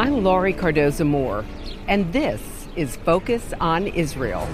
I'm 0.00 0.24
Laurie 0.24 0.54
Cardoza 0.54 1.06
Moore, 1.06 1.44
and 1.86 2.10
this 2.10 2.40
is 2.74 2.96
Focus 2.96 3.52
on 3.60 3.86
Israel. 3.86 4.48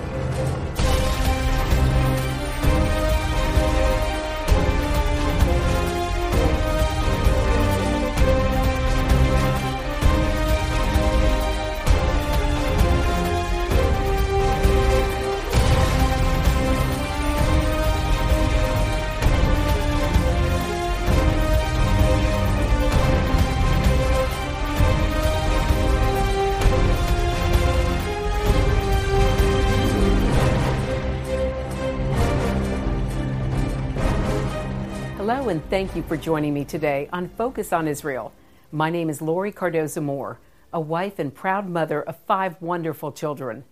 And 35.48 35.64
thank 35.70 35.94
you 35.94 36.02
for 36.02 36.16
joining 36.16 36.52
me 36.54 36.64
today 36.64 37.08
on 37.12 37.28
Focus 37.28 37.72
on 37.72 37.86
Israel. 37.86 38.32
My 38.72 38.90
name 38.90 39.08
is 39.08 39.22
Laurie 39.22 39.52
Cardoza 39.52 40.02
Moore, 40.02 40.40
a 40.72 40.80
wife 40.80 41.20
and 41.20 41.32
proud 41.32 41.68
mother 41.68 42.02
of 42.02 42.16
five 42.26 42.60
wonderful 42.60 43.12
children. 43.12 43.62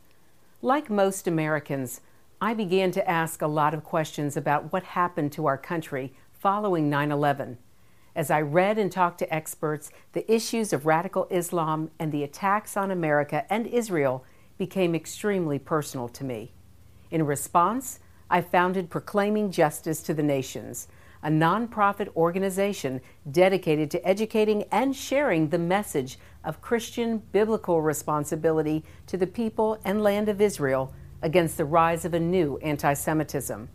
Like 0.62 0.88
most 0.88 1.26
Americans, 1.26 2.00
I 2.40 2.54
began 2.54 2.92
to 2.92 3.10
ask 3.10 3.42
a 3.42 3.48
lot 3.48 3.74
of 3.74 3.82
questions 3.82 4.36
about 4.36 4.72
what 4.72 4.84
happened 4.84 5.32
to 5.32 5.46
our 5.46 5.58
country 5.58 6.12
following 6.32 6.88
9 6.88 7.10
11. 7.10 7.58
As 8.14 8.30
I 8.30 8.40
read 8.40 8.78
and 8.78 8.92
talked 8.92 9.18
to 9.18 9.34
experts, 9.34 9.90
the 10.12 10.32
issues 10.32 10.72
of 10.72 10.86
radical 10.86 11.26
Islam 11.28 11.90
and 11.98 12.12
the 12.12 12.22
attacks 12.22 12.76
on 12.76 12.92
America 12.92 13.44
and 13.50 13.66
Israel 13.66 14.24
became 14.58 14.94
extremely 14.94 15.58
personal 15.58 16.08
to 16.10 16.22
me. 16.22 16.52
In 17.10 17.26
response, 17.26 17.98
I 18.30 18.42
founded 18.42 18.90
Proclaiming 18.90 19.50
Justice 19.50 20.04
to 20.04 20.14
the 20.14 20.22
Nations 20.22 20.86
a 21.24 21.30
nonprofit 21.30 22.14
organization 22.14 23.00
dedicated 23.30 23.90
to 23.90 24.06
educating 24.06 24.62
and 24.70 24.94
sharing 24.94 25.48
the 25.48 25.58
message 25.58 26.18
of 26.44 26.60
Christian 26.60 27.18
biblical 27.32 27.80
responsibility 27.80 28.84
to 29.06 29.16
the 29.16 29.26
people 29.26 29.80
and 29.86 30.02
land 30.02 30.28
of 30.28 30.42
Israel 30.42 30.92
against 31.22 31.56
the 31.56 31.64
rise 31.64 32.04
of 32.04 32.12
a 32.12 32.20
new 32.20 32.58
anti 32.58 32.92
Semitism. 32.92 33.70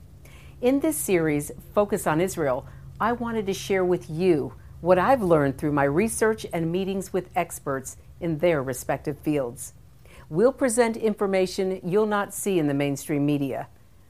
In 0.61 0.79
this 0.79 0.95
series, 0.95 1.51
Focus 1.73 2.05
on 2.05 2.21
Israel, 2.21 2.67
I 2.99 3.13
wanted 3.13 3.47
to 3.47 3.53
share 3.53 3.83
with 3.83 4.09
you 4.11 4.53
what 4.81 4.99
I've 4.99 5.23
learned 5.23 5.57
through 5.57 5.71
my 5.71 5.85
research 5.85 6.45
and 6.53 6.71
meetings 6.71 7.11
with 7.11 7.29
experts 7.35 7.97
in 8.19 8.37
their 8.37 8.61
respective 8.61 9.17
fields. 9.17 9.73
We'll 10.29 10.53
present 10.53 10.95
information 10.95 11.81
you'll 11.83 12.05
not 12.05 12.31
see 12.31 12.59
in 12.59 12.67
the 12.67 12.75
mainstream 12.75 13.25
media. 13.25 13.67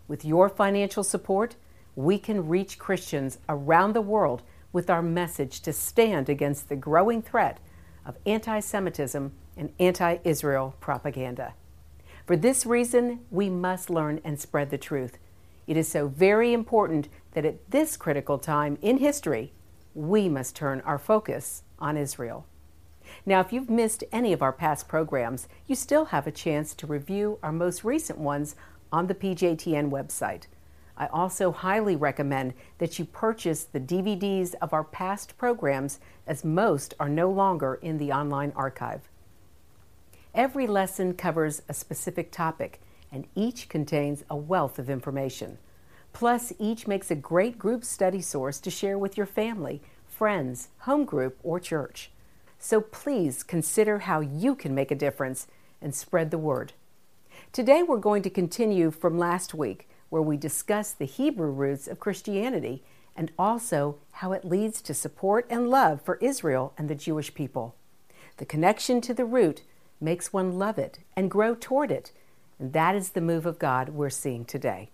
With 0.10 0.26
your 0.26 0.50
financial 0.50 1.04
support, 1.04 1.56
we 2.00 2.18
can 2.18 2.48
reach 2.48 2.80
Christians 2.80 3.40
around 3.50 3.92
the 3.92 4.02
world 4.02 4.42
with 4.72 4.90
our 4.90 5.02
message 5.02 5.60
to 5.60 5.74
stand 5.74 6.30
against 6.30 6.70
the 6.70 6.76
growing 6.78 7.22
threat 7.22 7.60
of 8.06 8.16
anti 8.26 8.62
Semitism 8.62 9.34
and 9.58 9.74
anti 9.80 10.20
Israel 10.24 10.76
propaganda. 10.80 11.56
For 12.26 12.38
this 12.38 12.66
reason, 12.66 13.20
we 13.30 13.50
must 13.50 13.90
learn 13.90 14.22
and 14.24 14.40
spread 14.40 14.70
the 14.70 14.78
truth. 14.78 15.18
It 15.68 15.76
is 15.76 15.90
so 15.90 16.08
very 16.08 16.54
important 16.54 17.10
that 17.34 17.44
at 17.44 17.70
this 17.70 17.98
critical 17.98 18.40
time 18.40 18.78
in 18.82 19.00
history, 19.00 19.52
we 19.94 20.30
must 20.30 20.56
turn 20.56 20.80
our 20.82 21.00
focus 21.00 21.64
on 21.80 21.98
Israel. 21.98 22.46
Now, 23.26 23.42
if 23.42 23.52
you've 23.52 23.70
missed 23.70 24.06
any 24.14 24.32
of 24.32 24.42
our 24.42 24.54
past 24.54 24.88
programs, 24.88 25.50
you 25.68 25.76
still 25.76 26.06
have 26.06 26.28
a 26.28 26.32
chance 26.32 26.74
to 26.76 26.88
review 26.88 27.40
our 27.44 27.52
most 27.52 27.84
recent 27.84 28.20
ones 28.20 28.56
on 28.90 29.08
the 29.08 29.16
PJTN 29.16 29.90
website. 29.90 30.44
I 31.00 31.08
also 31.08 31.54
highly 31.54 31.96
recommend 31.96 32.54
that 32.78 33.00
you 33.00 33.06
purchase 33.06 33.64
the 33.64 33.80
DVDs 33.80 34.54
of 34.62 34.74
our 34.74 34.84
past 34.84 35.38
programs, 35.38 36.02
as 36.28 36.44
most 36.44 36.94
are 37.00 37.08
no 37.08 37.32
longer 37.32 37.76
in 37.82 37.98
the 37.98 38.12
online 38.12 38.52
archive. 38.54 39.08
Every 40.36 40.68
lesson 40.68 41.14
covers 41.14 41.62
a 41.70 41.74
specific 41.74 42.32
topic, 42.32 42.82
and 43.14 43.26
each 43.34 43.70
contains 43.70 44.26
a 44.30 44.36
wealth 44.36 44.78
of 44.78 44.90
information. 44.90 45.58
Plus, 46.12 46.52
each 46.60 46.86
makes 46.86 47.10
a 47.10 47.16
great 47.16 47.58
group 47.58 47.86
study 47.86 48.22
source 48.22 48.60
to 48.60 48.70
share 48.70 48.98
with 48.98 49.16
your 49.16 49.26
family, 49.26 49.82
friends, 50.06 50.68
home 50.80 51.06
group, 51.06 51.40
or 51.44 51.62
church. 51.62 52.12
So 52.60 52.82
please 52.82 53.42
consider 53.42 54.00
how 54.00 54.20
you 54.20 54.54
can 54.54 54.76
make 54.76 54.92
a 54.92 54.96
difference 54.96 55.48
and 55.82 55.96
spread 55.96 56.30
the 56.30 56.38
word. 56.38 56.74
Today, 57.54 57.84
we're 57.84 57.98
going 57.98 58.22
to 58.24 58.30
continue 58.30 58.92
from 58.92 59.18
last 59.18 59.54
week 59.54 59.88
where 60.10 60.22
we 60.22 60.38
discuss 60.38 60.92
the 60.92 61.06
Hebrew 61.06 61.52
roots 61.52 61.88
of 61.88 62.00
Christianity 62.00 62.84
and 63.16 63.32
also 63.38 63.98
how 64.12 64.32
it 64.32 64.46
leads 64.46 64.82
to 64.82 64.94
support 64.94 65.46
and 65.50 65.70
love 65.70 66.02
for 66.02 66.16
Israel 66.18 66.74
and 66.78 66.90
the 66.90 66.96
Jewish 66.96 67.34
people. 67.34 67.76
The 68.38 68.46
connection 68.46 69.02
to 69.02 69.14
the 69.14 69.26
root 69.26 69.64
makes 70.00 70.32
one 70.32 70.58
love 70.58 70.78
it 70.78 71.00
and 71.16 71.30
grow 71.30 71.56
toward 71.56 71.92
it, 71.92 72.12
and 72.58 72.74
that 72.74 72.96
is 72.96 73.10
the 73.10 73.22
move 73.22 73.46
of 73.46 73.60
God 73.60 73.90
we're 73.90 74.10
seeing 74.10 74.46
today. 74.46 74.90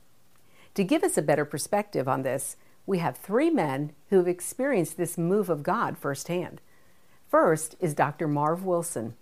To 0.74 0.84
give 0.84 1.04
us 1.04 1.18
a 1.18 1.22
better 1.22 1.46
perspective 1.46 2.08
on 2.08 2.24
this, 2.24 2.58
we 2.86 2.98
have 3.00 3.18
three 3.18 3.50
men 3.50 3.94
who 4.10 4.18
have 4.18 4.28
experienced 4.28 4.98
this 4.98 5.18
move 5.18 5.50
of 5.50 5.64
God 5.64 5.98
firsthand. 5.98 6.62
First 7.30 7.76
is 7.80 7.94
Dr. 7.94 8.28
Marv 8.28 8.64
Wilson. 8.64 9.16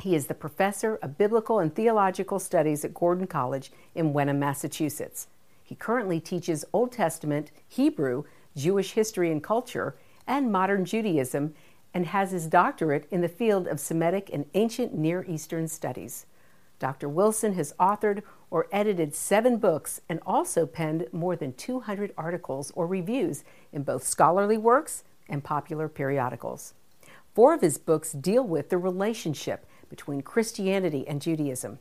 He 0.00 0.14
is 0.14 0.26
the 0.26 0.34
professor 0.34 0.96
of 0.96 1.18
biblical 1.18 1.58
and 1.58 1.74
theological 1.74 2.38
studies 2.38 2.84
at 2.84 2.94
Gordon 2.94 3.26
College 3.26 3.72
in 3.94 4.12
Wenham, 4.12 4.38
Massachusetts. 4.38 5.28
He 5.62 5.74
currently 5.74 6.20
teaches 6.20 6.64
Old 6.72 6.92
Testament, 6.92 7.50
Hebrew, 7.66 8.24
Jewish 8.54 8.92
history 8.92 9.32
and 9.32 9.42
culture, 9.42 9.96
and 10.26 10.52
modern 10.52 10.84
Judaism, 10.84 11.54
and 11.92 12.06
has 12.06 12.30
his 12.30 12.46
doctorate 12.46 13.06
in 13.10 13.20
the 13.20 13.28
field 13.28 13.66
of 13.66 13.80
Semitic 13.80 14.30
and 14.32 14.46
ancient 14.54 14.94
Near 14.94 15.24
Eastern 15.26 15.66
studies. 15.66 16.26
Dr. 16.78 17.08
Wilson 17.08 17.54
has 17.54 17.72
authored 17.80 18.22
or 18.50 18.68
edited 18.70 19.14
seven 19.14 19.56
books 19.56 20.00
and 20.08 20.20
also 20.26 20.66
penned 20.66 21.06
more 21.10 21.36
than 21.36 21.54
200 21.54 22.12
articles 22.18 22.70
or 22.74 22.86
reviews 22.86 23.44
in 23.72 23.82
both 23.82 24.04
scholarly 24.04 24.58
works 24.58 25.04
and 25.28 25.42
popular 25.42 25.88
periodicals. 25.88 26.74
Four 27.34 27.54
of 27.54 27.60
his 27.62 27.78
books 27.78 28.12
deal 28.12 28.44
with 28.44 28.68
the 28.68 28.78
relationship 28.78 29.66
between 29.88 30.22
Christianity 30.22 31.06
and 31.06 31.20
Judaism. 31.20 31.78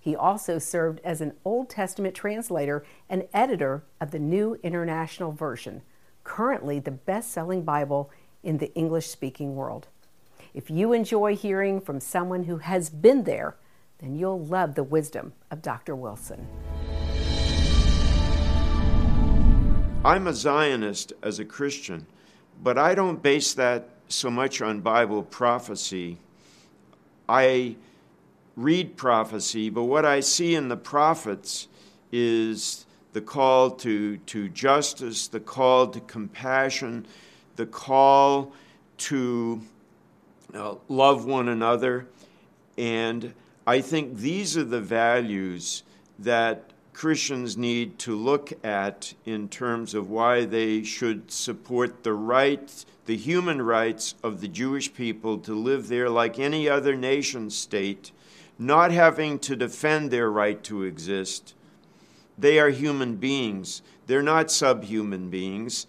He 0.00 0.14
also 0.16 0.58
served 0.58 1.00
as 1.04 1.20
an 1.20 1.34
Old 1.44 1.68
Testament 1.68 2.14
translator 2.14 2.84
and 3.08 3.28
editor 3.34 3.84
of 4.00 4.10
the 4.10 4.18
New 4.18 4.58
International 4.62 5.32
Version, 5.32 5.82
currently 6.24 6.78
the 6.78 6.90
best 6.90 7.30
selling 7.30 7.62
Bible 7.62 8.10
in 8.42 8.58
the 8.58 8.72
English 8.74 9.08
speaking 9.08 9.56
world. 9.56 9.88
If 10.54 10.70
you 10.70 10.92
enjoy 10.92 11.36
hearing 11.36 11.80
from 11.80 12.00
someone 12.00 12.44
who 12.44 12.58
has 12.58 12.90
been 12.90 13.24
there, 13.24 13.56
then 13.98 14.14
you'll 14.14 14.44
love 14.44 14.74
the 14.74 14.84
wisdom 14.84 15.32
of 15.50 15.60
Dr. 15.60 15.94
Wilson. 15.94 16.46
I'm 20.04 20.28
a 20.28 20.32
Zionist 20.32 21.12
as 21.22 21.38
a 21.38 21.44
Christian, 21.44 22.06
but 22.62 22.78
I 22.78 22.94
don't 22.94 23.22
base 23.22 23.52
that 23.54 23.88
so 24.08 24.30
much 24.30 24.62
on 24.62 24.80
Bible 24.80 25.22
prophecy 25.22 26.18
I 27.28 27.76
read 28.56 28.96
prophecy, 28.96 29.70
but 29.70 29.84
what 29.84 30.04
I 30.04 30.20
see 30.20 30.54
in 30.54 30.68
the 30.68 30.76
prophets 30.76 31.68
is 32.10 32.86
the 33.12 33.20
call 33.20 33.70
to, 33.70 34.16
to 34.16 34.48
justice, 34.48 35.28
the 35.28 35.40
call 35.40 35.88
to 35.88 36.00
compassion, 36.00 37.06
the 37.56 37.66
call 37.66 38.52
to 38.98 39.60
uh, 40.54 40.74
love 40.88 41.24
one 41.24 41.48
another. 41.48 42.06
And 42.76 43.34
I 43.66 43.80
think 43.80 44.16
these 44.16 44.56
are 44.56 44.64
the 44.64 44.80
values 44.80 45.82
that 46.18 46.72
Christians 46.98 47.56
need 47.56 47.96
to 48.00 48.16
look 48.16 48.52
at 48.64 49.14
in 49.24 49.48
terms 49.48 49.94
of 49.94 50.10
why 50.10 50.44
they 50.44 50.82
should 50.82 51.30
support 51.30 52.02
the 52.02 52.12
right 52.12 52.84
the 53.06 53.16
human 53.16 53.62
rights 53.62 54.16
of 54.24 54.40
the 54.40 54.48
Jewish 54.48 54.92
people 54.92 55.38
to 55.38 55.54
live 55.54 55.86
there 55.86 56.10
like 56.10 56.40
any 56.40 56.68
other 56.68 56.96
nation 56.96 57.50
state, 57.50 58.10
not 58.58 58.90
having 58.90 59.38
to 59.38 59.54
defend 59.54 60.10
their 60.10 60.28
right 60.28 60.60
to 60.64 60.82
exist. 60.82 61.54
They 62.36 62.58
are 62.58 62.70
human 62.70 63.14
beings. 63.14 63.80
They're 64.08 64.20
not 64.20 64.50
subhuman 64.50 65.30
beings, 65.30 65.86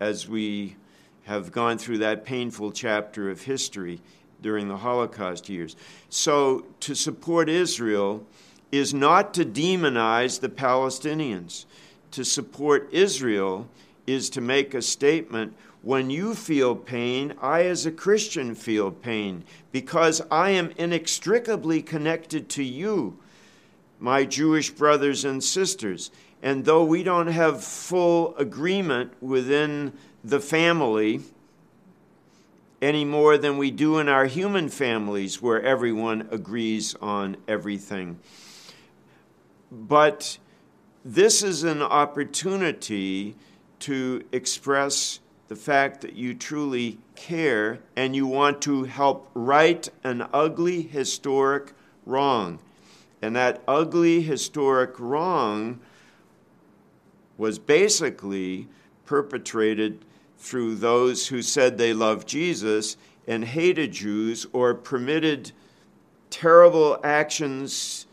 as 0.00 0.28
we 0.28 0.76
have 1.24 1.50
gone 1.50 1.78
through 1.78 1.98
that 1.98 2.26
painful 2.26 2.72
chapter 2.72 3.30
of 3.30 3.40
history 3.40 4.02
during 4.42 4.68
the 4.68 4.76
Holocaust 4.76 5.48
years. 5.48 5.76
So, 6.10 6.66
to 6.80 6.94
support 6.94 7.48
Israel 7.48 8.26
is 8.72 8.92
not 8.92 9.34
to 9.34 9.44
demonize 9.44 10.40
the 10.40 10.48
Palestinians. 10.48 11.64
To 12.12 12.24
support 12.24 12.88
Israel 12.92 13.68
is 14.06 14.30
to 14.30 14.40
make 14.40 14.74
a 14.74 14.82
statement 14.82 15.54
when 15.86 16.10
you 16.10 16.34
feel 16.34 16.74
pain, 16.74 17.34
I 17.40 17.62
as 17.66 17.86
a 17.86 17.92
Christian 17.92 18.56
feel 18.56 18.90
pain 18.90 19.44
because 19.70 20.20
I 20.32 20.50
am 20.50 20.72
inextricably 20.76 21.80
connected 21.80 22.48
to 22.50 22.64
you, 22.64 23.18
my 24.00 24.24
Jewish 24.24 24.70
brothers 24.70 25.24
and 25.24 25.44
sisters. 25.44 26.10
And 26.42 26.64
though 26.64 26.82
we 26.82 27.04
don't 27.04 27.28
have 27.28 27.62
full 27.62 28.36
agreement 28.36 29.12
within 29.22 29.92
the 30.24 30.40
family 30.40 31.20
any 32.82 33.04
more 33.04 33.38
than 33.38 33.56
we 33.56 33.70
do 33.70 33.98
in 33.98 34.08
our 34.08 34.26
human 34.26 34.68
families 34.68 35.40
where 35.40 35.62
everyone 35.62 36.26
agrees 36.32 36.96
on 37.00 37.36
everything. 37.46 38.18
But 39.76 40.38
this 41.04 41.42
is 41.42 41.62
an 41.62 41.82
opportunity 41.82 43.36
to 43.80 44.24
express 44.32 45.20
the 45.48 45.56
fact 45.56 46.00
that 46.00 46.14
you 46.14 46.32
truly 46.32 46.98
care 47.14 47.80
and 47.94 48.16
you 48.16 48.26
want 48.26 48.62
to 48.62 48.84
help 48.84 49.30
right 49.34 49.86
an 50.02 50.26
ugly 50.32 50.80
historic 50.80 51.74
wrong. 52.06 52.58
And 53.20 53.36
that 53.36 53.62
ugly 53.68 54.22
historic 54.22 54.98
wrong 54.98 55.78
was 57.36 57.58
basically 57.58 58.68
perpetrated 59.04 60.06
through 60.38 60.76
those 60.76 61.28
who 61.28 61.42
said 61.42 61.76
they 61.76 61.92
loved 61.92 62.26
Jesus 62.26 62.96
and 63.28 63.44
hated 63.44 63.92
Jews 63.92 64.46
or 64.54 64.74
permitted 64.74 65.52
terrible 66.30 66.98
actions 67.04 68.05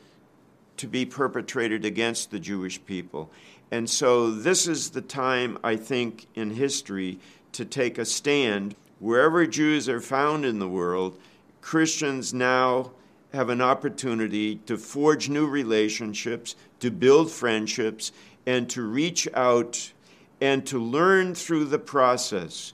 to 0.77 0.87
be 0.87 1.05
perpetrated 1.05 1.85
against 1.85 2.31
the 2.31 2.39
Jewish 2.39 2.83
people. 2.85 3.29
And 3.71 3.89
so, 3.89 4.29
this 4.31 4.67
is 4.67 4.91
the 4.91 5.01
time, 5.01 5.57
I 5.63 5.75
think, 5.75 6.27
in 6.35 6.51
history 6.51 7.19
to 7.53 7.65
take 7.65 7.97
a 7.97 8.05
stand. 8.05 8.75
Wherever 8.99 9.47
Jews 9.47 9.89
are 9.89 10.01
found 10.01 10.45
in 10.45 10.59
the 10.59 10.67
world, 10.67 11.19
Christians 11.61 12.33
now 12.33 12.91
have 13.33 13.49
an 13.49 13.61
opportunity 13.61 14.57
to 14.67 14.77
forge 14.77 15.27
new 15.27 15.47
relationships, 15.47 16.55
to 16.79 16.91
build 16.91 17.31
friendships, 17.31 18.11
and 18.45 18.69
to 18.69 18.83
reach 18.83 19.27
out 19.33 19.91
and 20.39 20.65
to 20.67 20.77
learn 20.77 21.33
through 21.33 21.65
the 21.65 21.79
process. 21.79 22.73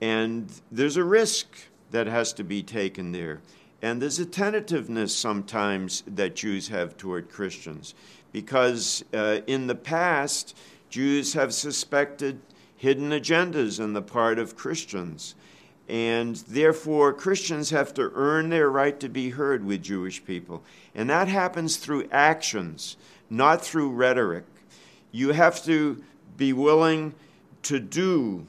And 0.00 0.50
there's 0.70 0.96
a 0.96 1.04
risk 1.04 1.48
that 1.90 2.06
has 2.06 2.32
to 2.34 2.44
be 2.44 2.62
taken 2.62 3.12
there. 3.12 3.40
And 3.82 4.02
there's 4.02 4.18
a 4.18 4.26
tentativeness 4.26 5.16
sometimes 5.16 6.02
that 6.06 6.36
Jews 6.36 6.68
have 6.68 6.96
toward 6.96 7.30
Christians 7.30 7.94
because 8.32 9.04
uh, 9.14 9.40
in 9.46 9.66
the 9.66 9.74
past, 9.74 10.56
Jews 10.90 11.34
have 11.34 11.54
suspected 11.54 12.40
hidden 12.76 13.10
agendas 13.10 13.82
on 13.82 13.92
the 13.92 14.02
part 14.02 14.38
of 14.38 14.56
Christians. 14.56 15.34
And 15.88 16.36
therefore, 16.36 17.12
Christians 17.12 17.70
have 17.70 17.92
to 17.94 18.12
earn 18.14 18.50
their 18.50 18.70
right 18.70 18.98
to 19.00 19.08
be 19.08 19.30
heard 19.30 19.64
with 19.64 19.82
Jewish 19.82 20.24
people. 20.24 20.62
And 20.94 21.10
that 21.10 21.28
happens 21.28 21.78
through 21.78 22.08
actions, 22.12 22.96
not 23.28 23.64
through 23.64 23.90
rhetoric. 23.90 24.44
You 25.10 25.32
have 25.32 25.64
to 25.64 26.02
be 26.36 26.52
willing 26.52 27.14
to 27.62 27.80
do 27.80 28.46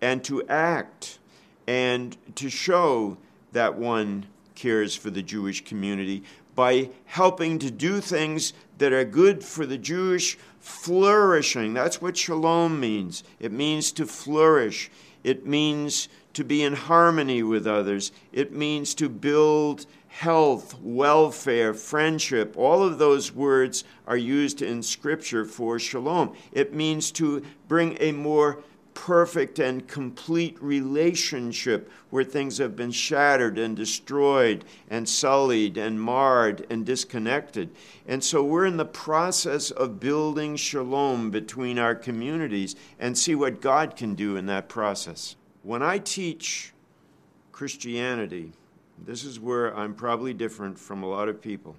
and 0.00 0.22
to 0.24 0.46
act 0.48 1.18
and 1.66 2.16
to 2.36 2.48
show 2.48 3.16
that 3.52 3.76
one 3.76 4.26
cares 4.64 4.96
for 4.96 5.10
the 5.10 5.22
Jewish 5.22 5.62
community 5.62 6.22
by 6.54 6.88
helping 7.04 7.58
to 7.58 7.70
do 7.70 8.00
things 8.00 8.54
that 8.78 8.94
are 8.94 9.04
good 9.04 9.44
for 9.44 9.66
the 9.66 9.76
Jewish 9.76 10.38
flourishing. 10.58 11.74
That's 11.74 12.00
what 12.00 12.16
shalom 12.16 12.80
means. 12.80 13.24
It 13.38 13.52
means 13.52 13.92
to 13.92 14.06
flourish, 14.06 14.90
it 15.22 15.44
means 15.44 16.08
to 16.32 16.44
be 16.44 16.62
in 16.62 16.72
harmony 16.72 17.42
with 17.42 17.66
others, 17.66 18.10
it 18.32 18.54
means 18.54 18.94
to 18.94 19.10
build 19.10 19.84
health, 20.08 20.80
welfare, 20.80 21.74
friendship. 21.74 22.54
All 22.56 22.82
of 22.82 22.96
those 22.96 23.32
words 23.32 23.84
are 24.06 24.16
used 24.16 24.62
in 24.62 24.82
Scripture 24.82 25.44
for 25.44 25.78
shalom. 25.78 26.34
It 26.52 26.72
means 26.72 27.10
to 27.12 27.44
bring 27.68 27.98
a 28.00 28.12
more 28.12 28.64
perfect 28.94 29.58
and 29.58 29.86
complete 29.86 30.56
relationship 30.62 31.90
where 32.10 32.24
things 32.24 32.58
have 32.58 32.76
been 32.76 32.90
shattered 32.90 33.58
and 33.58 33.76
destroyed 33.76 34.64
and 34.88 35.08
sullied 35.08 35.76
and 35.76 36.00
marred 36.00 36.66
and 36.70 36.86
disconnected. 36.86 37.70
And 38.06 38.22
so 38.22 38.42
we're 38.42 38.66
in 38.66 38.76
the 38.76 38.84
process 38.84 39.70
of 39.70 40.00
building 40.00 40.56
shalom 40.56 41.30
between 41.30 41.78
our 41.78 41.94
communities 41.94 42.76
and 42.98 43.18
see 43.18 43.34
what 43.34 43.60
God 43.60 43.96
can 43.96 44.14
do 44.14 44.36
in 44.36 44.46
that 44.46 44.68
process. 44.68 45.36
When 45.62 45.82
I 45.82 45.98
teach 45.98 46.72
Christianity, 47.52 48.52
this 49.04 49.24
is 49.24 49.40
where 49.40 49.76
I'm 49.76 49.94
probably 49.94 50.34
different 50.34 50.78
from 50.78 51.02
a 51.02 51.08
lot 51.08 51.28
of 51.28 51.42
people. 51.42 51.76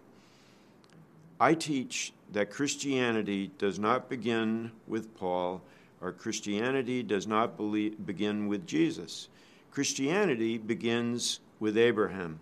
I 1.39 1.53
teach 1.53 2.13
that 2.31 2.49
Christianity 2.49 3.51
does 3.57 3.77
not 3.77 4.09
begin 4.09 4.71
with 4.87 5.15
Paul 5.17 5.61
our 6.05 6.11
Christianity 6.11 7.01
does 7.01 7.25
not 7.25 7.57
believe, 7.57 8.05
begin 8.05 8.47
with 8.47 8.67
Jesus. 8.67 9.27
Christianity 9.71 10.59
begins 10.59 11.39
with 11.59 11.79
Abraham. 11.79 12.39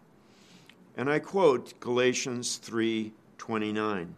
And 0.98 1.10
I 1.10 1.20
quote 1.20 1.80
Galatians 1.80 2.58
3:29. 2.58 4.16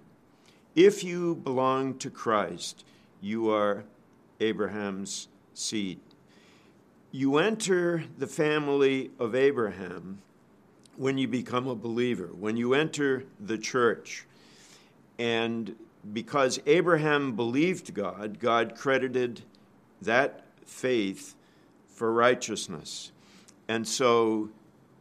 If 0.74 1.04
you 1.04 1.36
belong 1.36 2.00
to 2.00 2.10
Christ, 2.10 2.84
you 3.22 3.52
are 3.52 3.84
Abraham's 4.40 5.28
seed. 5.54 6.00
You 7.12 7.38
enter 7.38 8.06
the 8.18 8.26
family 8.26 9.12
of 9.20 9.36
Abraham 9.36 10.24
when 10.96 11.20
you 11.20 11.28
become 11.28 11.68
a 11.68 11.76
believer, 11.76 12.32
when 12.34 12.58
you 12.58 12.74
enter 12.74 13.26
the 13.40 13.60
church. 13.60 14.26
And 15.20 15.76
because 16.14 16.60
Abraham 16.66 17.36
believed 17.36 17.94
God, 17.94 18.40
God 18.40 18.76
credited 18.76 19.42
that 20.02 20.46
faith 20.66 21.36
for 21.88 22.12
righteousness. 22.12 23.12
And 23.68 23.88
so 23.88 24.50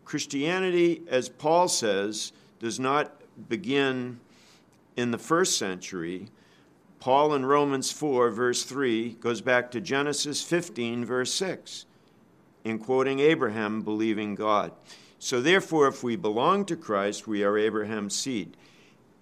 Christianity, 0.04 1.02
as 1.08 1.28
Paul 1.28 1.68
says, 1.68 2.32
does 2.60 2.80
not 2.80 3.20
begin 3.48 4.20
in 4.96 5.10
the 5.10 5.18
first 5.18 5.58
century. 5.58 6.28
Paul 7.00 7.34
in 7.34 7.44
Romans 7.44 7.90
4, 7.90 8.30
verse 8.30 8.62
3, 8.64 9.14
goes 9.14 9.40
back 9.40 9.70
to 9.72 9.80
Genesis 9.80 10.42
15, 10.42 11.04
verse 11.04 11.34
6, 11.34 11.84
in 12.64 12.78
quoting 12.78 13.20
Abraham 13.20 13.82
believing 13.82 14.34
God. 14.34 14.72
So, 15.18 15.40
therefore, 15.40 15.88
if 15.88 16.02
we 16.02 16.16
belong 16.16 16.64
to 16.66 16.76
Christ, 16.76 17.26
we 17.26 17.42
are 17.44 17.58
Abraham's 17.58 18.14
seed 18.14 18.56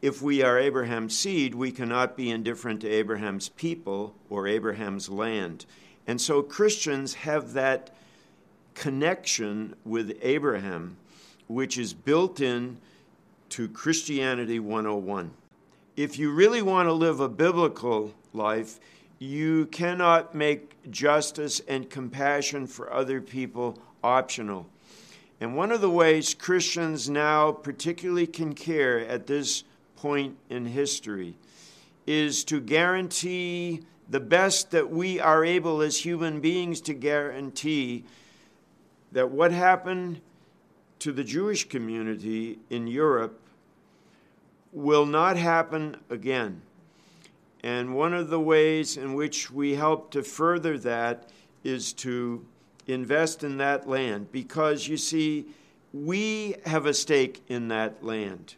if 0.03 0.21
we 0.21 0.43
are 0.43 0.59
Abraham's 0.59 1.17
seed, 1.17 1.55
we 1.55 1.71
cannot 1.71 2.17
be 2.17 2.29
indifferent 2.29 2.81
to 2.81 2.91
Abraham's 2.91 3.49
people 3.51 4.15
or 4.29 4.49
Abraham's 4.49 5.09
land. 5.09 5.65
And 6.09 6.21
so 6.21 6.43
Christians 6.43 7.15
have 7.15 7.53
that 7.53 7.95
connection 8.75 9.77
with 9.85 10.19
Abraham, 10.21 10.97
which 11.47 11.79
is 11.79 11.95
built 11.95 12.41
in 12.41 12.79
to 13.51 13.69
Christianity 13.69 14.59
101. 14.59 15.31
If 15.97 16.19
you 16.19 16.33
really 16.33 16.63
want 16.63 16.89
to 16.89 16.93
live 16.93 17.21
a 17.21 17.29
biblical 17.29 18.13
life, 18.33 18.81
you 19.21 19.67
cannot 19.67 20.35
make 20.35 20.91
justice 20.91 21.61
and 21.69 21.89
compassion 21.89 22.67
for 22.67 22.93
other 22.93 23.21
people 23.21 23.79
optional. 24.03 24.67
And 25.41 25.55
one 25.55 25.71
of 25.71 25.81
the 25.81 25.91
ways 25.91 26.35
Christians 26.35 27.09
now 27.09 27.53
particularly 27.53 28.27
can 28.27 28.55
care 28.55 29.07
at 29.07 29.29
this 29.29 29.63
point 30.03 30.37
in 30.51 30.67
history 30.67 31.37
is 32.09 32.43
to 32.43 32.61
guarantee 32.61 33.81
the 34.11 34.19
best 34.19 34.73
that 34.73 34.91
we 34.91 35.21
are 35.21 35.45
able 35.45 35.81
as 35.81 36.05
human 36.05 36.41
beings 36.41 36.81
to 36.81 36.93
guarantee 36.93 38.05
that 39.13 39.31
what 39.31 39.53
happened 39.53 40.21
to 40.99 41.13
the 41.13 41.23
Jewish 41.23 41.69
community 41.69 42.59
in 42.69 42.89
Europe 42.89 43.39
will 44.73 45.07
not 45.07 45.37
happen 45.37 45.97
again. 46.11 46.63
And 47.63 47.95
one 47.95 48.13
of 48.13 48.29
the 48.29 48.41
ways 48.41 48.97
in 48.97 49.15
which 49.15 49.53
we 49.53 49.77
help 49.77 50.11
to 50.11 50.25
further 50.25 50.77
that 50.79 51.29
is 51.63 51.93
to 51.93 52.45
invest 52.89 53.45
in 53.45 53.59
that 53.59 53.89
land 53.89 54.33
because 54.33 54.89
you 54.89 54.97
see, 54.97 55.47
we 55.93 56.57
have 56.67 56.87
a 56.87 56.95
stake 56.95 57.45
in 57.47 57.69
that 57.69 58.03
land. 58.03 58.57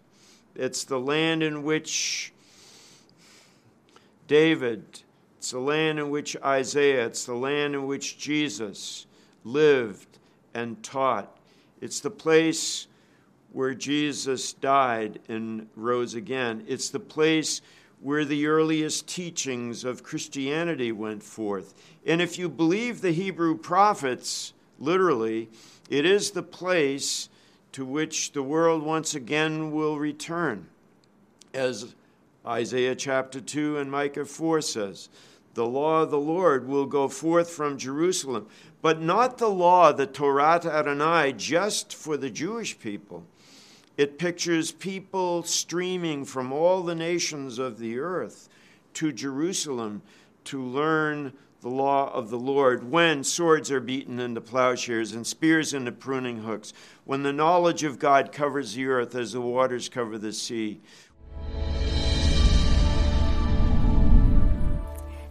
It's 0.54 0.84
the 0.84 1.00
land 1.00 1.42
in 1.42 1.62
which 1.62 2.32
David, 4.26 5.02
it's 5.38 5.50
the 5.50 5.58
land 5.58 5.99
in 5.99 6.11
which 6.11 6.37
Isaiah, 6.42 7.06
it's 7.06 7.25
the 7.25 7.34
land 7.34 7.75
in 7.75 7.87
which 7.87 8.18
Jesus 8.18 9.06
lived 9.42 10.18
and 10.54 10.82
taught. 10.82 11.37
It's 11.80 12.00
the 12.00 12.11
place 12.11 12.87
where 13.52 13.75
Jesus 13.75 14.52
died 14.52 15.20
and 15.28 15.68
rose 15.76 16.14
again. 16.14 16.64
It's 16.66 16.90
the 16.90 17.00
place 17.00 17.61
where 18.00 18.25
the 18.25 18.46
earliest 18.46 19.06
teachings 19.06 19.84
of 19.84 20.02
Christianity 20.02 20.92
went 20.92 21.23
forth. 21.23 21.75
And 22.06 22.20
if 22.20 22.38
you 22.38 22.49
believe 22.49 23.00
the 23.00 23.12
Hebrew 23.12 23.56
prophets, 23.56 24.52
literally, 24.78 25.49
it 25.88 26.04
is 26.04 26.30
the 26.30 26.42
place 26.42 27.28
to 27.75 27.85
which 27.85 28.31
the 28.31 28.43
world 28.43 28.85
once 28.85 29.16
again 29.16 29.73
will 29.73 29.99
return. 29.99 30.64
As 31.52 31.97
Isaiah 32.47 32.95
chapter 32.95 33.40
2 33.40 33.78
and 33.78 33.90
Micah 33.90 34.26
4 34.26 34.61
says, 34.61 35.09
the 35.54 35.66
law 35.66 36.02
of 36.02 36.12
the 36.12 36.19
Lord 36.19 36.69
will 36.69 36.87
go 36.87 37.09
forth 37.09 37.50
from 37.50 37.76
Jerusalem, 37.76 38.47
but 38.81 39.00
not 39.00 39.38
the 39.38 39.49
law, 39.49 39.90
the 39.90 40.07
Torah 40.07 40.61
Adonai, 40.64 41.33
just 41.33 41.93
for 41.93 42.16
the 42.16 42.31
Jewish 42.31 42.78
people. 42.78 43.25
It 43.97 44.21
pictures 44.21 44.71
people 44.71 45.43
streaming 45.43 46.25
from 46.25 46.52
all 46.52 46.81
the 46.81 46.95
nations 46.95 47.59
of 47.59 47.81
the 47.81 47.99
earth 47.99 48.49
to 48.95 49.11
Jerusalem 49.11 50.02
to 50.45 50.62
learn 50.62 51.33
the 51.64 51.71
law 51.71 52.12
of 52.12 52.28
the 52.28 52.38
Lord 52.38 52.90
when 52.90 53.25
swords 53.25 53.71
are 53.71 53.80
beaten 53.80 54.21
into 54.21 54.42
plowshares 54.42 55.12
and 55.12 55.26
spears 55.26 55.73
into 55.73 55.90
pruning 55.90 56.42
hooks, 56.42 56.75
when 57.04 57.23
the 57.23 57.33
knowledge 57.33 57.85
of 57.85 57.99
God 57.99 58.33
covers 58.33 58.75
the 58.75 58.85
earth 58.85 59.14
as 59.14 59.33
the 59.33 59.40
waters 59.40 59.88
cover 59.88 60.18
the 60.18 60.35
sea. 60.35 60.83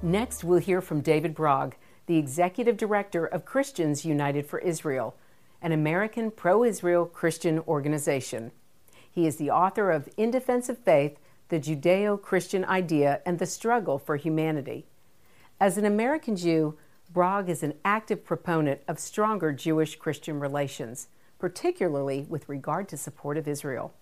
Next, 0.01 0.43
we'll 0.43 0.57
hear 0.57 0.81
from 0.81 1.01
David 1.01 1.35
Brog, 1.35 1.75
the 2.07 2.17
Executive 2.17 2.77
Director 2.77 3.27
of 3.27 3.45
Christians 3.45 4.03
United 4.03 4.47
for 4.47 4.57
Israel, 4.57 5.15
an 5.61 5.71
American 5.71 6.31
pro 6.31 6.63
Israel 6.63 7.05
Christian 7.05 7.59
organization. 7.59 8.51
He 9.11 9.27
is 9.27 9.35
the 9.35 9.51
author 9.51 9.91
of 9.91 10.09
In 10.17 10.31
Defense 10.31 10.67
of 10.67 10.79
Faith 10.79 11.19
The 11.49 11.59
Judeo 11.59 12.19
Christian 12.19 12.65
Idea 12.65 13.21
and 13.23 13.37
the 13.37 13.45
Struggle 13.45 13.99
for 13.99 14.15
Humanity. 14.15 14.87
As 15.63 15.77
an 15.77 15.85
American 15.85 16.35
Jew, 16.35 16.77
Brog 17.09 17.47
is 17.47 17.63
an 17.63 17.75
active 17.85 18.25
proponent 18.25 18.81
of 18.85 18.99
stronger 18.99 19.53
Jewish 19.53 19.95
Christian 19.95 20.37
relations, 20.37 21.07
particularly 21.39 22.25
with 22.27 22.49
regard 22.49 22.89
to 22.89 22.97
support 22.97 23.37
of 23.37 23.47
Israel. 23.47 23.93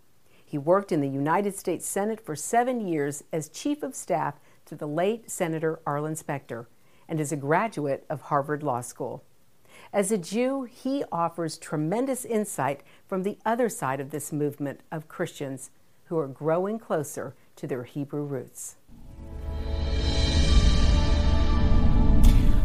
He 0.43 0.57
worked 0.57 0.91
in 0.91 1.01
the 1.01 1.07
United 1.07 1.55
States 1.55 1.85
Senate 1.85 2.19
for 2.19 2.35
seven 2.35 2.87
years 2.87 3.23
as 3.31 3.47
Chief 3.47 3.83
of 3.83 3.93
Staff 3.93 4.39
to 4.65 4.75
the 4.75 4.87
late 4.87 5.29
Senator 5.29 5.79
Arlen 5.85 6.15
Specter 6.15 6.67
and 7.07 7.21
is 7.21 7.31
a 7.31 7.35
graduate 7.35 8.07
of 8.09 8.21
Harvard 8.21 8.63
Law 8.63 8.81
School. 8.81 9.23
As 9.93 10.11
a 10.11 10.17
Jew, 10.17 10.63
he 10.63 11.03
offers 11.11 11.59
tremendous 11.59 12.25
insight 12.25 12.81
from 13.07 13.21
the 13.21 13.37
other 13.45 13.69
side 13.69 13.99
of 13.99 14.09
this 14.09 14.31
movement 14.31 14.79
of 14.91 15.07
Christians 15.07 15.69
who 16.05 16.17
are 16.17 16.27
growing 16.27 16.79
closer 16.79 17.35
to 17.57 17.67
their 17.67 17.83
Hebrew 17.83 18.23
roots. 18.23 18.77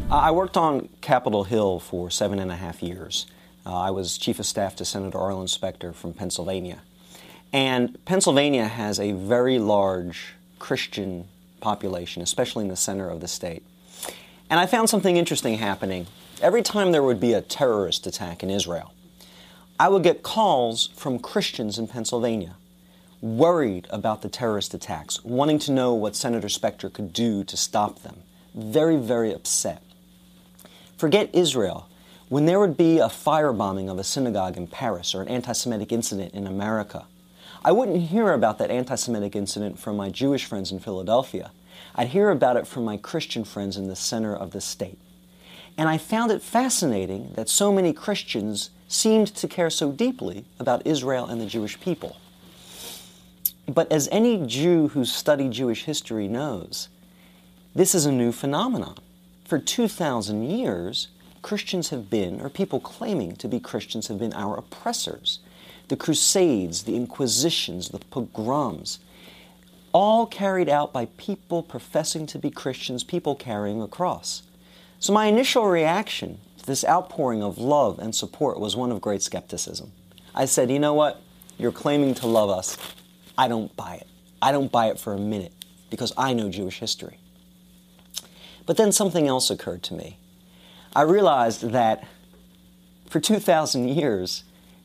I 0.08 0.30
worked 0.30 0.56
on 0.56 0.88
Capitol 1.00 1.42
Hill 1.42 1.80
for 1.80 2.10
seven 2.10 2.38
and 2.38 2.52
a 2.52 2.54
half 2.54 2.80
years. 2.80 3.26
Uh, 3.66 3.76
I 3.76 3.90
was 3.90 4.16
Chief 4.16 4.38
of 4.38 4.46
Staff 4.46 4.76
to 4.76 4.84
Senator 4.84 5.18
Arlen 5.18 5.48
Specter 5.48 5.92
from 5.92 6.12
Pennsylvania. 6.12 6.82
And 7.52 7.98
Pennsylvania 8.04 8.66
has 8.66 9.00
a 9.00 9.12
very 9.12 9.58
large 9.58 10.34
Christian 10.60 11.26
population, 11.60 12.22
especially 12.22 12.62
in 12.62 12.68
the 12.68 12.76
center 12.76 13.08
of 13.08 13.20
the 13.20 13.26
state. 13.26 13.64
And 14.48 14.60
I 14.60 14.66
found 14.66 14.88
something 14.88 15.16
interesting 15.16 15.58
happening. 15.58 16.06
Every 16.40 16.62
time 16.62 16.92
there 16.92 17.02
would 17.02 17.18
be 17.18 17.32
a 17.32 17.42
terrorist 17.42 18.06
attack 18.06 18.44
in 18.44 18.50
Israel, 18.50 18.92
I 19.80 19.88
would 19.88 20.04
get 20.04 20.22
calls 20.22 20.86
from 20.94 21.18
Christians 21.18 21.80
in 21.80 21.88
Pennsylvania 21.88 22.54
worried 23.20 23.88
about 23.90 24.22
the 24.22 24.28
terrorist 24.28 24.72
attacks, 24.72 25.24
wanting 25.24 25.58
to 25.58 25.72
know 25.72 25.94
what 25.94 26.14
Senator 26.14 26.48
Specter 26.48 26.88
could 26.88 27.12
do 27.12 27.42
to 27.42 27.56
stop 27.56 28.02
them. 28.02 28.18
Very, 28.54 28.96
very 28.96 29.34
upset. 29.34 29.82
Forget 30.96 31.30
Israel. 31.32 31.88
When 32.28 32.46
there 32.46 32.58
would 32.58 32.76
be 32.76 32.98
a 32.98 33.06
firebombing 33.06 33.88
of 33.88 33.98
a 33.98 34.04
synagogue 34.04 34.56
in 34.56 34.66
Paris 34.66 35.14
or 35.14 35.22
an 35.22 35.28
anti 35.28 35.52
Semitic 35.52 35.92
incident 35.92 36.34
in 36.34 36.46
America, 36.46 37.04
I 37.64 37.72
wouldn't 37.72 38.08
hear 38.08 38.32
about 38.32 38.58
that 38.58 38.70
anti 38.70 38.94
Semitic 38.94 39.36
incident 39.36 39.78
from 39.78 39.96
my 39.96 40.08
Jewish 40.08 40.44
friends 40.44 40.72
in 40.72 40.80
Philadelphia. 40.80 41.52
I'd 41.94 42.08
hear 42.08 42.30
about 42.30 42.56
it 42.56 42.66
from 42.66 42.84
my 42.84 42.96
Christian 42.96 43.44
friends 43.44 43.76
in 43.76 43.88
the 43.88 43.96
center 43.96 44.34
of 44.34 44.50
the 44.52 44.60
state. 44.60 44.98
And 45.78 45.88
I 45.88 45.98
found 45.98 46.32
it 46.32 46.42
fascinating 46.42 47.32
that 47.34 47.48
so 47.48 47.70
many 47.72 47.92
Christians 47.92 48.70
seemed 48.88 49.28
to 49.28 49.48
care 49.48 49.70
so 49.70 49.92
deeply 49.92 50.44
about 50.58 50.86
Israel 50.86 51.26
and 51.26 51.40
the 51.40 51.46
Jewish 51.46 51.78
people. 51.80 52.16
But 53.68 53.90
as 53.92 54.08
any 54.10 54.46
Jew 54.46 54.88
who's 54.88 55.12
studied 55.12 55.50
Jewish 55.50 55.84
history 55.84 56.28
knows, 56.28 56.88
this 57.74 57.94
is 57.94 58.06
a 58.06 58.12
new 58.12 58.32
phenomenon. 58.32 58.96
For 59.46 59.60
2,000 59.60 60.50
years, 60.50 61.06
Christians 61.40 61.90
have 61.90 62.10
been, 62.10 62.40
or 62.40 62.50
people 62.50 62.80
claiming 62.80 63.36
to 63.36 63.46
be 63.46 63.60
Christians, 63.60 64.08
have 64.08 64.18
been 64.18 64.32
our 64.32 64.56
oppressors. 64.56 65.38
The 65.86 65.96
Crusades, 65.96 66.82
the 66.82 66.96
Inquisitions, 66.96 67.90
the 67.90 68.00
pogroms, 68.00 68.98
all 69.92 70.26
carried 70.26 70.68
out 70.68 70.92
by 70.92 71.06
people 71.16 71.62
professing 71.62 72.26
to 72.26 72.40
be 72.40 72.50
Christians, 72.50 73.04
people 73.04 73.36
carrying 73.36 73.80
a 73.80 73.86
cross. 73.86 74.42
So, 74.98 75.12
my 75.12 75.26
initial 75.26 75.68
reaction 75.68 76.40
to 76.58 76.66
this 76.66 76.84
outpouring 76.84 77.44
of 77.44 77.56
love 77.56 78.00
and 78.00 78.16
support 78.16 78.58
was 78.58 78.74
one 78.74 78.90
of 78.90 79.00
great 79.00 79.22
skepticism. 79.22 79.92
I 80.34 80.46
said, 80.46 80.72
you 80.72 80.80
know 80.80 80.94
what? 80.94 81.22
You're 81.56 81.70
claiming 81.70 82.14
to 82.14 82.26
love 82.26 82.50
us. 82.50 82.76
I 83.38 83.46
don't 83.46 83.74
buy 83.76 83.94
it. 83.94 84.08
I 84.42 84.50
don't 84.50 84.72
buy 84.72 84.88
it 84.88 84.98
for 84.98 85.12
a 85.14 85.18
minute 85.18 85.52
because 85.88 86.12
I 86.16 86.32
know 86.32 86.50
Jewish 86.50 86.80
history. 86.80 87.18
But 88.66 88.76
then 88.76 88.92
something 88.92 89.26
else 89.28 89.48
occurred 89.50 89.82
to 89.84 89.94
me. 89.94 90.18
I 90.94 91.02
realized 91.02 91.70
that 91.70 92.06
for 93.08 93.20
2,000 93.20 93.88
years, 93.88 94.44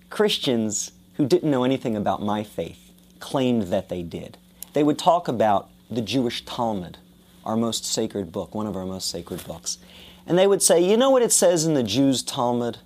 Christians 0.09 0.91
who 1.15 1.25
didn't 1.25 1.51
know 1.51 1.63
anything 1.63 1.95
about 1.95 2.21
my 2.21 2.43
faith 2.43 2.91
claimed 3.19 3.63
that 3.63 3.89
they 3.89 4.03
did. 4.03 4.37
They 4.73 4.83
would 4.83 4.99
talk 4.99 5.27
about 5.27 5.69
the 5.89 6.01
Jewish 6.01 6.45
Talmud, 6.45 6.97
our 7.45 7.57
most 7.57 7.85
sacred 7.85 8.31
book, 8.31 8.55
one 8.55 8.67
of 8.67 8.75
our 8.75 8.85
most 8.85 9.09
sacred 9.09 9.43
books. 9.45 9.77
And 10.25 10.37
they 10.37 10.47
would 10.47 10.61
say, 10.61 10.79
You 10.79 10.97
know 10.97 11.09
what 11.09 11.21
it 11.21 11.31
says 11.31 11.65
in 11.65 11.73
the 11.73 11.83
Jews' 11.83 12.23
Talmud? 12.23 12.77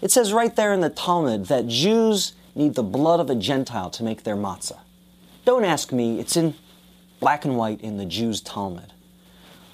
It 0.00 0.10
says 0.10 0.32
right 0.32 0.54
there 0.54 0.72
in 0.72 0.80
the 0.80 0.90
Talmud 0.90 1.46
that 1.46 1.66
Jews 1.66 2.34
need 2.54 2.74
the 2.74 2.82
blood 2.82 3.20
of 3.20 3.30
a 3.30 3.34
Gentile 3.34 3.90
to 3.90 4.04
make 4.04 4.22
their 4.22 4.36
matzah. 4.36 4.78
Don't 5.44 5.64
ask 5.64 5.92
me, 5.92 6.20
it's 6.20 6.36
in 6.36 6.54
black 7.20 7.44
and 7.44 7.56
white 7.56 7.80
in 7.80 7.96
the 7.96 8.04
Jews' 8.04 8.40
Talmud. 8.40 8.92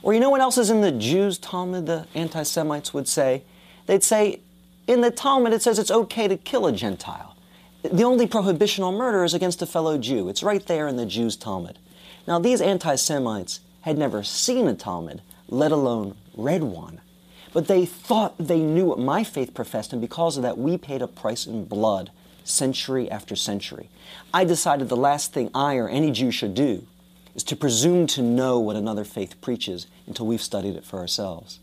Or 0.05 0.13
you 0.13 0.21
know 0.21 0.29
what 0.29 0.43
else 0.43 0.59
is 0.59 0.69
in 0.69 0.83
the 0.83 0.93
Jews' 0.93 1.39
Talmud, 1.39 1.87
the 1.87 2.07
anti 2.15 2.43
Semites 2.43 2.93
would 2.93 3.09
say? 3.09 3.43
They'd 3.87 4.05
say, 4.05 4.41
in 4.87 5.01
the 5.01 5.11
Talmud, 5.11 5.55
it 5.55 5.63
says 5.63 5.79
it's 5.79 5.91
okay 5.91 6.29
to 6.29 6.37
kill 6.37 6.67
a 6.67 6.73
Gentile. 6.73 7.35
The 7.83 8.05
only 8.05 8.27
prohibition 8.27 8.85
on 8.85 8.97
murder 8.97 9.25
is 9.25 9.33
against 9.33 9.63
a 9.63 9.67
fellow 9.67 9.97
Jew. 9.97 10.29
It's 10.29 10.43
right 10.43 10.65
there 10.67 10.89
in 10.89 10.97
the 10.97 11.07
Jews' 11.07 11.37
Talmud. 11.37 11.79
Now, 12.29 12.39
these 12.39 12.61
anti 12.61 12.97
Semites 12.97 13.61
had 13.81 13.97
never 13.97 14.23
seen 14.23 14.69
a 14.69 14.75
Talmud, 14.75 15.23
let 15.49 15.73
alone 15.73 16.17
read 16.37 16.65
one. 16.65 17.01
But 17.55 17.67
they 17.67 17.87
thought 17.87 18.35
they 18.37 18.61
knew 18.61 18.85
what 18.85 18.99
my 18.99 19.25
faith 19.25 19.55
professed, 19.55 19.95
and 19.95 20.03
because 20.03 20.37
of 20.37 20.43
that, 20.43 20.59
we 20.59 20.77
paid 20.77 21.01
a 21.01 21.09
price 21.09 21.47
in 21.47 21.65
blood 21.65 22.11
century 22.45 23.11
after 23.11 23.35
century. 23.35 23.89
I 24.35 24.45
decided 24.45 24.91
the 24.91 24.99
last 24.99 25.33
thing 25.33 25.49
I 25.55 25.77
or 25.77 25.89
any 25.89 26.11
Jew 26.11 26.31
should 26.31 26.55
do 26.55 26.87
is 27.35 27.45
to 27.45 27.57
presume 27.57 28.07
to 28.07 28.23
know 28.23 28.59
what 28.59 28.77
another 28.77 29.05
faith 29.05 29.41
preaches 29.41 29.87
until 30.07 30.27
we've 30.27 30.43
studied 30.43 30.77
it 30.77 30.85
for 30.85 30.99
ourselves. 30.99 31.59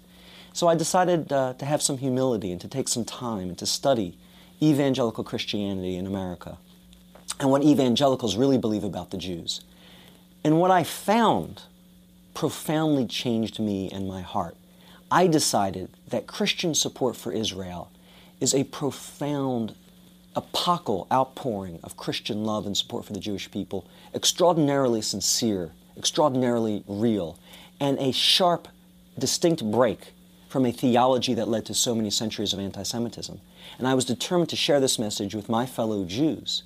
So 0.53 0.67
I 0.67 0.75
decided 0.75 1.31
uh, 1.31 1.53
to 1.53 1.65
have 1.65 1.81
some 1.81 1.97
humility 1.97 2.51
and 2.51 2.59
to 2.61 2.67
take 2.67 2.87
some 2.87 3.05
time 3.05 3.49
and 3.49 3.57
to 3.57 3.65
study 3.65 4.17
evangelical 4.61 5.23
Christianity 5.23 5.95
in 5.95 6.05
America 6.05 6.57
and 7.39 7.49
what 7.49 7.63
evangelicals 7.63 8.35
really 8.35 8.57
believe 8.57 8.83
about 8.83 9.11
the 9.11 9.17
Jews. 9.17 9.61
And 10.43 10.59
what 10.59 10.71
I 10.71 10.83
found 10.83 11.63
profoundly 12.33 13.05
changed 13.05 13.59
me 13.59 13.89
and 13.89 14.07
my 14.07 14.21
heart. 14.21 14.55
I 15.09 15.27
decided 15.27 15.89
that 16.07 16.27
Christian 16.27 16.73
support 16.73 17.15
for 17.15 17.31
Israel 17.31 17.91
is 18.39 18.53
a 18.53 18.63
profound 18.65 19.75
epochal 20.35 21.07
outpouring 21.11 21.79
of 21.83 21.97
Christian 21.97 22.43
love 22.43 22.65
and 22.65 22.75
support 22.75 23.05
for 23.05 23.13
the 23.13 23.19
Jewish 23.19 23.51
people, 23.51 23.87
extraordinarily 24.13 25.01
sincere, 25.01 25.71
extraordinarily 25.97 26.83
real, 26.87 27.37
and 27.79 27.97
a 27.99 28.11
sharp, 28.11 28.67
distinct 29.17 29.63
break 29.69 30.13
from 30.47 30.65
a 30.65 30.71
theology 30.71 31.33
that 31.33 31.47
led 31.47 31.65
to 31.65 31.73
so 31.73 31.95
many 31.95 32.09
centuries 32.09 32.53
of 32.53 32.59
anti 32.59 32.83
Semitism. 32.83 33.39
And 33.77 33.87
I 33.87 33.93
was 33.93 34.05
determined 34.05 34.49
to 34.49 34.55
share 34.55 34.79
this 34.79 34.99
message 34.99 35.33
with 35.33 35.49
my 35.49 35.65
fellow 35.65 36.05
Jews 36.05 36.63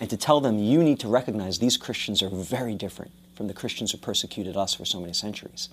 and 0.00 0.08
to 0.10 0.16
tell 0.16 0.40
them 0.40 0.58
you 0.58 0.82
need 0.82 1.00
to 1.00 1.08
recognize 1.08 1.58
these 1.58 1.76
Christians 1.76 2.22
are 2.22 2.28
very 2.28 2.74
different 2.74 3.12
from 3.34 3.48
the 3.48 3.54
Christians 3.54 3.92
who 3.92 3.98
persecuted 3.98 4.56
us 4.56 4.74
for 4.74 4.84
so 4.84 5.00
many 5.00 5.12
centuries. 5.12 5.68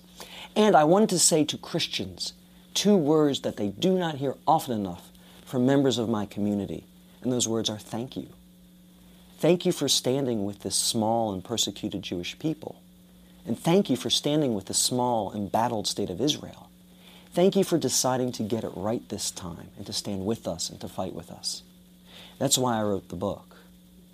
And 0.54 0.76
I 0.76 0.84
wanted 0.84 1.08
to 1.10 1.18
say 1.18 1.44
to 1.44 1.58
Christians 1.58 2.32
two 2.74 2.96
words 2.96 3.40
that 3.40 3.56
they 3.56 3.68
do 3.68 3.96
not 3.98 4.16
hear 4.16 4.34
often 4.46 4.74
enough 4.74 5.10
from 5.44 5.66
members 5.66 5.98
of 5.98 6.08
my 6.08 6.26
community 6.26 6.84
and 7.26 7.32
those 7.32 7.48
words 7.48 7.68
are 7.68 7.76
thank 7.76 8.16
you. 8.16 8.28
Thank 9.38 9.66
you 9.66 9.72
for 9.72 9.88
standing 9.88 10.44
with 10.44 10.60
this 10.60 10.76
small 10.76 11.32
and 11.32 11.42
persecuted 11.42 12.02
Jewish 12.02 12.38
people. 12.38 12.80
And 13.44 13.58
thank 13.58 13.90
you 13.90 13.96
for 13.96 14.10
standing 14.10 14.54
with 14.54 14.66
the 14.66 14.74
small, 14.74 15.34
embattled 15.34 15.88
state 15.88 16.08
of 16.08 16.20
Israel. 16.20 16.70
Thank 17.32 17.56
you 17.56 17.64
for 17.64 17.78
deciding 17.78 18.30
to 18.32 18.44
get 18.44 18.62
it 18.62 18.70
right 18.76 19.06
this 19.08 19.32
time 19.32 19.70
and 19.76 19.84
to 19.86 19.92
stand 19.92 20.24
with 20.24 20.46
us 20.46 20.70
and 20.70 20.80
to 20.80 20.86
fight 20.86 21.14
with 21.14 21.32
us. 21.32 21.64
That's 22.38 22.56
why 22.56 22.78
I 22.78 22.84
wrote 22.84 23.08
the 23.08 23.16
book. 23.16 23.56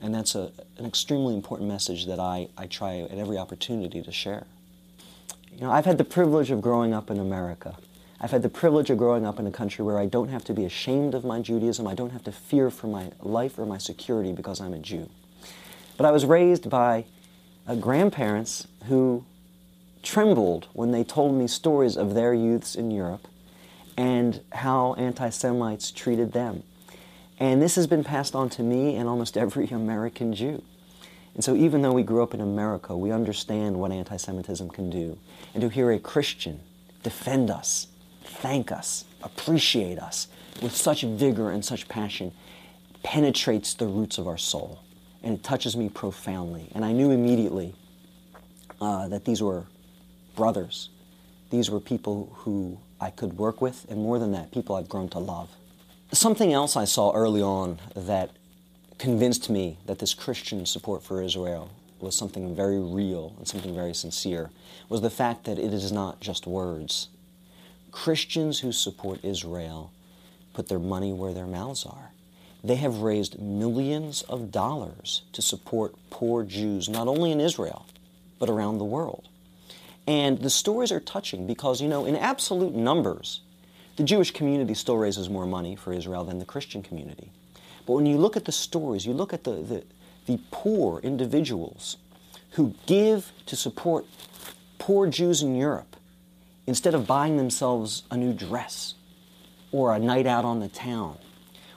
And 0.00 0.14
that's 0.14 0.35
a, 0.35 0.50
an 0.78 0.87
extremely 0.87 1.35
important 1.35 1.69
message 1.69 2.07
that 2.07 2.19
I, 2.19 2.49
I 2.57 2.66
try 2.66 3.00
at 3.00 3.19
every 3.19 3.37
opportunity 3.37 4.00
to 4.00 4.11
share. 4.11 4.47
You 5.52 5.61
know, 5.61 5.71
I've 5.71 5.85
had 5.85 5.99
the 5.99 6.04
privilege 6.04 6.50
of 6.50 6.62
growing 6.62 6.95
up 6.95 7.11
in 7.11 7.19
America. 7.19 7.76
I've 8.23 8.31
had 8.31 8.43
the 8.43 8.49
privilege 8.49 8.88
of 8.88 8.99
growing 8.99 9.26
up 9.26 9.41
in 9.41 9.49
a 9.49 9.50
country 9.50 9.85
where 9.85 9.99
I 9.99 10.07
don't 10.07 10.29
have 10.29 10.45
to 10.45 10.55
be 10.55 10.64
ashamed 10.64 11.12
of 11.14 11.25
my 11.25 11.41
Judaism. 11.41 11.88
I 11.88 11.95
don't 11.95 12.11
have 12.11 12.23
to 12.25 12.33
fear 12.33 12.71
for 12.71 12.87
my 12.87 13.11
life 13.21 13.59
or 13.59 13.67
my 13.67 13.79
security 13.79 14.33
because 14.33 14.61
I'm 14.61 14.73
a 14.73 14.79
Jew. 14.79 15.11
But 15.97 16.07
I 16.07 16.12
was 16.12 16.25
raised 16.25 16.71
by 16.71 17.05
uh, 17.67 17.75
grandparents 17.75 18.69
who 18.85 19.25
trembled 20.05 20.69
when 20.73 20.93
they 20.93 21.02
told 21.02 21.35
me 21.35 21.49
stories 21.49 21.97
of 21.97 22.14
their 22.14 22.33
youths 22.33 22.76
in 22.76 22.93
Europe 22.93 23.26
and 23.97 24.41
how 24.52 24.95
anti 24.95 25.29
Semites 25.31 25.91
treated 25.91 26.33
them. 26.33 26.62
And 27.41 27.61
this 27.61 27.75
has 27.75 27.88
been 27.88 28.05
passed 28.05 28.37
on 28.37 28.49
to 28.50 28.62
me 28.62 28.95
and 28.95 29.09
almost 29.09 29.37
every 29.37 29.67
American 29.69 30.33
Jew. 30.33 30.62
And 31.35 31.43
so, 31.43 31.57
even 31.57 31.83
though 31.83 31.93
we 31.93 32.05
grew 32.05 32.23
up 32.23 32.35
in 32.35 32.41
America, 32.41 32.97
we 32.97 33.11
understand 33.11 33.81
what 33.81 33.91
anti 33.91 34.17
Semitism 34.17 34.71
can 34.71 34.91
do. 34.91 35.19
And 35.55 35.61
to 35.61 35.69
hear 35.69 35.91
a 35.91 35.99
Christian 35.99 36.61
defend 37.02 37.50
us, 37.50 37.88
thank 38.25 38.73
us, 38.73 39.05
appreciate 39.23 39.99
us 39.99 40.29
with 40.61 40.76
such 40.76 41.02
vigor 41.02 41.50
and 41.50 41.64
such 41.64 41.88
passion 41.88 42.33
penetrates 43.02 43.75
the 43.75 43.87
roots 43.87 44.19
of 44.19 44.26
our 44.29 44.38
soul. 44.38 44.81
And 45.23 45.35
it 45.35 45.43
touches 45.43 45.76
me 45.76 45.88
profoundly. 45.88 46.71
And 46.75 46.85
I 46.85 46.93
knew 46.93 47.11
immediately 47.11 47.75
uh, 48.81 49.09
that 49.09 49.25
these 49.25 49.43
were 49.43 49.64
brothers. 50.35 50.88
These 51.50 51.71
were 51.71 51.81
people 51.81 52.33
who 52.38 52.79
I 53.00 53.11
could 53.11 53.37
work 53.38 53.61
with, 53.61 53.87
and 53.88 54.00
more 54.00 54.19
than 54.19 54.33
that, 54.33 54.52
people 54.52 54.76
I've 54.76 54.88
grown 54.88 55.09
to 55.11 55.19
love. 55.19 55.50
Something 56.12 56.52
else 56.52 56.76
I 56.76 56.85
saw 56.85 57.12
early 57.12 57.43
on 57.43 57.79
that 57.95 58.31
convinced 58.99 59.50
me 59.50 59.79
that 59.87 59.99
this 59.99 60.14
Christian 60.14 60.67
support 60.67 61.02
for 61.02 61.23
Israel 61.23 61.71
was 62.00 62.17
something 62.17 62.55
very 62.55 62.79
real 62.79 63.35
and 63.38 63.47
something 63.47 63.75
very 63.75 63.95
sincere 63.95 64.50
was 64.88 65.00
the 65.00 65.11
fact 65.11 65.45
that 65.45 65.59
it 65.59 65.73
is 65.73 65.91
not 65.93 66.21
just 66.21 66.47
words. 66.47 67.09
Christians 67.92 68.61
who 68.61 68.72
support 68.72 69.20
Israel 69.22 69.92
put 70.54 70.68
their 70.68 70.78
money 70.78 71.12
where 71.12 71.32
their 71.32 71.46
mouths 71.46 71.87
are. 71.87 72.11
They 72.64 72.76
have 72.76 72.99
raised 72.99 73.40
millions 73.40 74.22
of 74.22 74.50
dollars 74.50 75.22
to 75.32 75.42
support 75.42 75.94
poor 76.11 76.42
Jews, 76.42 76.88
not 76.88 77.08
only 77.08 77.32
in 77.32 77.40
Israel, 77.40 77.87
but 78.38 78.49
around 78.49 78.78
the 78.78 78.84
world. 78.84 79.28
And 80.06 80.38
the 80.38 80.50
stories 80.50 80.90
are 80.90 81.00
touching 81.00 81.46
because, 81.46 81.80
you 81.80 81.88
know, 81.88 82.04
in 82.04 82.16
absolute 82.16 82.75
numbers, 82.75 83.40
the 83.96 84.04
Jewish 84.04 84.30
community 84.30 84.75
still 84.75 84.96
raises 84.96 85.28
more 85.28 85.46
money 85.46 85.76
for 85.76 85.92
Israel 85.92 86.25
than 86.25 86.38
the 86.38 86.44
Christian 86.44 86.82
community. 86.82 87.30
But 87.87 87.94
when 87.94 88.06
you 88.06 88.16
look 88.16 88.37
at 88.37 88.44
the 88.44 88.52
stories, 88.52 89.06
you 89.06 89.12
look 89.12 89.32
at 89.32 89.44
the, 89.44 89.52
the, 89.52 89.84
the 90.26 90.40
poor 90.50 91.00
individuals 91.00 91.96
who 92.52 92.75
give 92.87 93.32
to 93.46 93.56
support 93.56 94.06
poor 94.78 95.08
Jews 95.08 95.42
in 95.42 95.54
Europe 95.56 95.91
instead 96.66 96.95
of 96.95 97.07
buying 97.07 97.37
themselves 97.37 98.04
a 98.11 98.16
new 98.16 98.33
dress 98.33 98.95
or 99.73 99.95
a 99.95 99.99
night 99.99 100.26
out 100.26 100.45
on 100.45 100.61
the 100.61 100.69
town. 100.69 101.19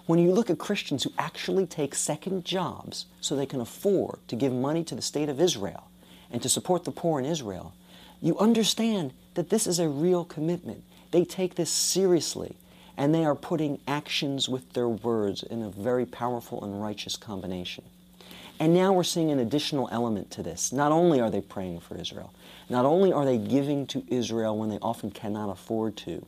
When 0.05 0.19
you 0.19 0.31
look 0.31 0.49
at 0.49 0.59
Christians 0.59 1.03
who 1.03 1.11
actually 1.17 1.65
take 1.65 1.95
second 1.95 2.45
jobs 2.45 3.07
so 3.21 3.35
they 3.35 3.47
can 3.47 3.61
afford 3.61 4.19
to 4.27 4.35
give 4.35 4.53
money 4.53 4.83
to 4.83 4.95
the 4.95 5.01
state 5.01 5.29
of 5.29 5.41
Israel 5.41 5.89
and 6.29 6.41
to 6.43 6.49
support 6.49 6.83
the 6.83 6.91
poor 6.91 7.19
in 7.19 7.25
Israel, 7.25 7.73
you 8.21 8.37
understand 8.37 9.13
that 9.33 9.49
this 9.49 9.65
is 9.65 9.79
a 9.79 9.89
real 9.89 10.23
commitment. 10.23 10.83
They 11.11 11.25
take 11.25 11.55
this 11.55 11.71
seriously, 11.71 12.55
and 12.97 13.13
they 13.13 13.25
are 13.25 13.35
putting 13.35 13.79
actions 13.87 14.47
with 14.47 14.73
their 14.73 14.89
words 14.89 15.41
in 15.43 15.63
a 15.63 15.69
very 15.69 16.05
powerful 16.05 16.63
and 16.63 16.81
righteous 16.81 17.15
combination. 17.15 17.83
And 18.59 18.73
now 18.73 18.93
we're 18.93 19.03
seeing 19.03 19.31
an 19.31 19.39
additional 19.39 19.89
element 19.91 20.31
to 20.31 20.43
this. 20.43 20.71
Not 20.71 20.91
only 20.91 21.19
are 21.19 21.29
they 21.29 21.41
praying 21.41 21.81
for 21.81 21.97
Israel, 21.97 22.33
not 22.69 22.85
only 22.85 23.11
are 23.11 23.25
they 23.25 23.37
giving 23.37 23.85
to 23.87 24.03
Israel 24.07 24.57
when 24.57 24.69
they 24.69 24.79
often 24.79 25.11
cannot 25.11 25.49
afford 25.49 25.97
to, 25.97 26.25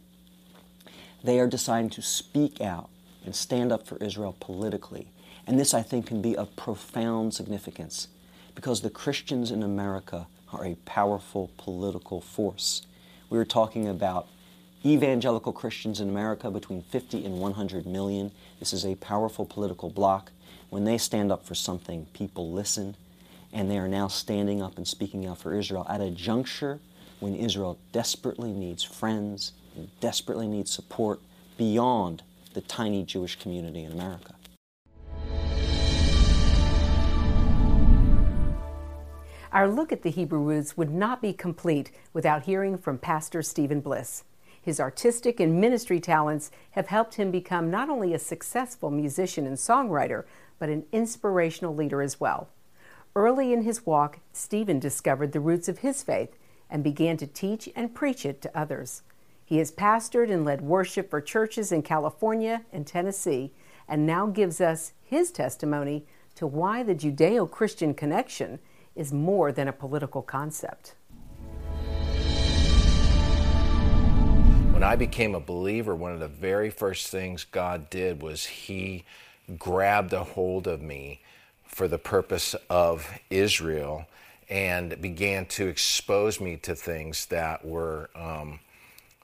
they 1.23 1.39
are 1.39 1.47
deciding 1.47 1.89
to 1.91 2.01
speak 2.01 2.61
out 2.61 2.89
and 3.25 3.35
stand 3.35 3.71
up 3.71 3.87
for 3.87 3.97
Israel 3.97 4.35
politically. 4.39 5.07
And 5.45 5.59
this, 5.59 5.73
I 5.73 5.81
think, 5.81 6.07
can 6.07 6.21
be 6.21 6.35
of 6.35 6.55
profound 6.55 7.33
significance 7.33 8.09
because 8.55 8.81
the 8.81 8.89
Christians 8.89 9.51
in 9.51 9.63
America 9.63 10.27
are 10.51 10.65
a 10.65 10.75
powerful 10.85 11.51
political 11.57 12.21
force. 12.21 12.85
We 13.29 13.37
were 13.37 13.45
talking 13.45 13.87
about 13.87 14.27
evangelical 14.85 15.51
Christians 15.53 15.99
in 15.99 16.09
America 16.09 16.49
between 16.51 16.81
50 16.83 17.25
and 17.25 17.39
100 17.39 17.85
million. 17.85 18.31
This 18.59 18.73
is 18.73 18.85
a 18.85 18.95
powerful 18.95 19.45
political 19.45 19.89
bloc. 19.89 20.31
When 20.69 20.83
they 20.83 20.97
stand 20.97 21.31
up 21.31 21.45
for 21.45 21.55
something, 21.55 22.07
people 22.11 22.51
listen, 22.51 22.97
and 23.53 23.71
they 23.71 23.77
are 23.77 23.87
now 23.87 24.09
standing 24.09 24.61
up 24.61 24.75
and 24.75 24.85
speaking 24.85 25.25
out 25.25 25.37
for 25.37 25.53
Israel 25.53 25.85
at 25.89 26.01
a 26.01 26.11
juncture 26.11 26.79
when 27.21 27.35
Israel 27.35 27.79
desperately 27.93 28.51
needs 28.51 28.83
friends, 28.83 29.53
and 29.75 29.89
desperately 30.01 30.47
needs 30.47 30.69
support 30.69 31.21
beyond 31.57 32.21
the 32.53 32.61
tiny 32.61 33.03
Jewish 33.05 33.39
community 33.39 33.83
in 33.83 33.93
America. 33.93 34.35
Our 39.53 39.69
look 39.69 39.93
at 39.93 40.03
the 40.03 40.11
Hebrew 40.11 40.41
roots 40.41 40.75
would 40.75 40.91
not 40.91 41.21
be 41.21 41.31
complete 41.31 41.91
without 42.13 42.43
hearing 42.43 42.77
from 42.77 42.97
Pastor 42.97 43.41
Stephen 43.41 43.79
Bliss. 43.79 44.25
His 44.67 44.81
artistic 44.81 45.39
and 45.39 45.61
ministry 45.61 46.01
talents 46.01 46.51
have 46.71 46.87
helped 46.87 47.15
him 47.15 47.31
become 47.31 47.71
not 47.71 47.89
only 47.89 48.13
a 48.13 48.19
successful 48.19 48.91
musician 48.91 49.47
and 49.47 49.55
songwriter, 49.55 50.25
but 50.59 50.67
an 50.67 50.83
inspirational 50.91 51.73
leader 51.73 52.01
as 52.01 52.19
well. 52.19 52.49
Early 53.15 53.53
in 53.53 53.61
his 53.61 53.85
walk, 53.85 54.19
Stephen 54.33 54.77
discovered 54.77 55.31
the 55.31 55.39
roots 55.39 55.69
of 55.69 55.77
his 55.77 56.03
faith 56.03 56.35
and 56.69 56.83
began 56.83 57.15
to 57.15 57.25
teach 57.25 57.69
and 57.77 57.95
preach 57.95 58.25
it 58.25 58.41
to 58.41 58.59
others. 58.59 59.03
He 59.45 59.59
has 59.59 59.71
pastored 59.71 60.29
and 60.29 60.43
led 60.43 60.59
worship 60.59 61.09
for 61.09 61.21
churches 61.21 61.71
in 61.71 61.81
California 61.81 62.65
and 62.73 62.85
Tennessee, 62.85 63.53
and 63.87 64.05
now 64.05 64.25
gives 64.25 64.59
us 64.59 64.91
his 65.01 65.31
testimony 65.31 66.05
to 66.35 66.45
why 66.45 66.83
the 66.83 66.93
Judeo 66.93 67.49
Christian 67.49 67.93
connection 67.93 68.59
is 68.95 69.13
more 69.13 69.53
than 69.53 69.69
a 69.69 69.71
political 69.71 70.21
concept. 70.21 70.95
When 74.77 74.83
I 74.83 74.95
became 74.95 75.33
a 75.33 75.39
believer, 75.39 75.95
one 75.95 76.11
of 76.11 76.19
the 76.19 76.27
very 76.27 76.69
first 76.69 77.07
things 77.07 77.47
God 77.49 77.89
did 77.89 78.21
was 78.21 78.45
He 78.45 79.05
grabbed 79.57 80.13
a 80.13 80.23
hold 80.23 80.67
of 80.67 80.83
me 80.83 81.21
for 81.65 81.87
the 81.87 81.97
purpose 81.97 82.55
of 82.69 83.09
Israel 83.31 84.05
and 84.47 85.01
began 85.01 85.47
to 85.47 85.65
expose 85.65 86.39
me 86.39 86.57
to 86.57 86.75
things 86.75 87.25
that 87.25 87.65
were 87.65 88.11
um, 88.13 88.59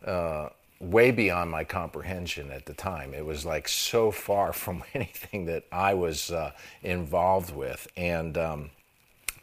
uh, 0.03 0.49
way 0.79 1.11
beyond 1.11 1.51
my 1.51 1.63
comprehension 1.63 2.49
at 2.49 2.65
the 2.65 2.73
time. 2.73 3.13
It 3.13 3.23
was 3.23 3.45
like 3.45 3.67
so 3.67 4.09
far 4.09 4.53
from 4.53 4.83
anything 4.95 5.45
that 5.45 5.65
I 5.71 5.93
was 5.93 6.31
uh, 6.31 6.53
involved 6.81 7.55
with. 7.55 7.87
And 7.95 8.39
um, 8.39 8.71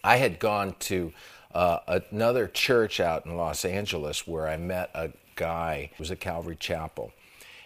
I 0.02 0.16
had 0.16 0.40
gone 0.40 0.74
to 0.80 1.12
uh, 1.54 2.00
another 2.10 2.48
church 2.48 2.98
out 2.98 3.26
in 3.26 3.36
Los 3.36 3.64
Angeles 3.64 4.26
where 4.26 4.48
I 4.48 4.56
met 4.56 4.90
a 4.92 5.10
guy 5.40 5.90
was 5.98 6.10
at 6.10 6.20
Calvary 6.20 6.56
Chapel. 6.56 7.12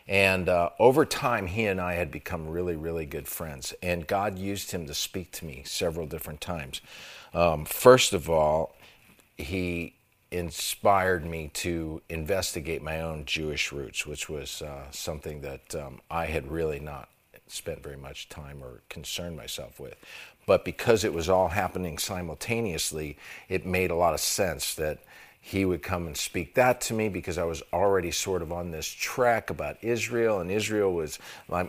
And 0.06 0.48
uh, 0.48 0.70
over 0.78 1.04
time, 1.04 1.48
he 1.48 1.66
and 1.66 1.80
I 1.80 1.94
had 1.94 2.10
become 2.10 2.48
really, 2.48 2.76
really 2.76 3.04
good 3.04 3.26
friends. 3.26 3.74
And 3.82 4.06
God 4.06 4.38
used 4.38 4.70
him 4.70 4.87
to 4.87 4.94
speak 4.94 5.32
to 5.32 5.44
me 5.44 5.62
several 5.66 6.06
different 6.06 6.40
times. 6.40 6.80
Um, 7.32 7.64
first 7.64 8.12
of 8.12 8.30
all, 8.30 8.76
he 9.37 9.94
inspired 10.30 11.24
me 11.24 11.50
to 11.54 12.00
investigate 12.08 12.80
my 12.82 13.00
own 13.00 13.24
Jewish 13.24 13.72
roots, 13.72 14.06
which 14.06 14.28
was 14.28 14.62
uh, 14.62 14.90
something 14.90 15.40
that 15.40 15.74
um, 15.74 16.00
I 16.10 16.26
had 16.26 16.50
really 16.50 16.78
not 16.78 17.08
spent 17.48 17.82
very 17.82 17.96
much 17.96 18.28
time 18.28 18.62
or 18.62 18.82
concerned 18.88 19.37
myself 19.37 19.80
with. 19.80 19.96
But 20.46 20.64
because 20.64 21.02
it 21.02 21.14
was 21.14 21.28
all 21.28 21.48
happening 21.48 21.98
simultaneously, 21.98 23.16
it 23.48 23.66
made 23.66 23.90
a 23.90 23.96
lot 23.96 24.14
of 24.14 24.20
sense 24.20 24.74
that 24.74 24.98
he 25.46 25.66
would 25.66 25.83
come 25.83 26.07
and 26.07 26.16
speak 26.16 26.54
that 26.54 26.80
to 26.80 26.94
me 26.94 27.11
because 27.11 27.37
I 27.37 27.44
was 27.44 27.62
already 27.70 28.11
sort 28.11 28.40
of 28.40 28.50
on 28.50 28.70
this 28.70 28.88
track 28.88 29.50
about 29.50 29.76
Israel, 29.83 30.40
and 30.40 30.50
Israel 30.50 30.94
was 30.94 31.18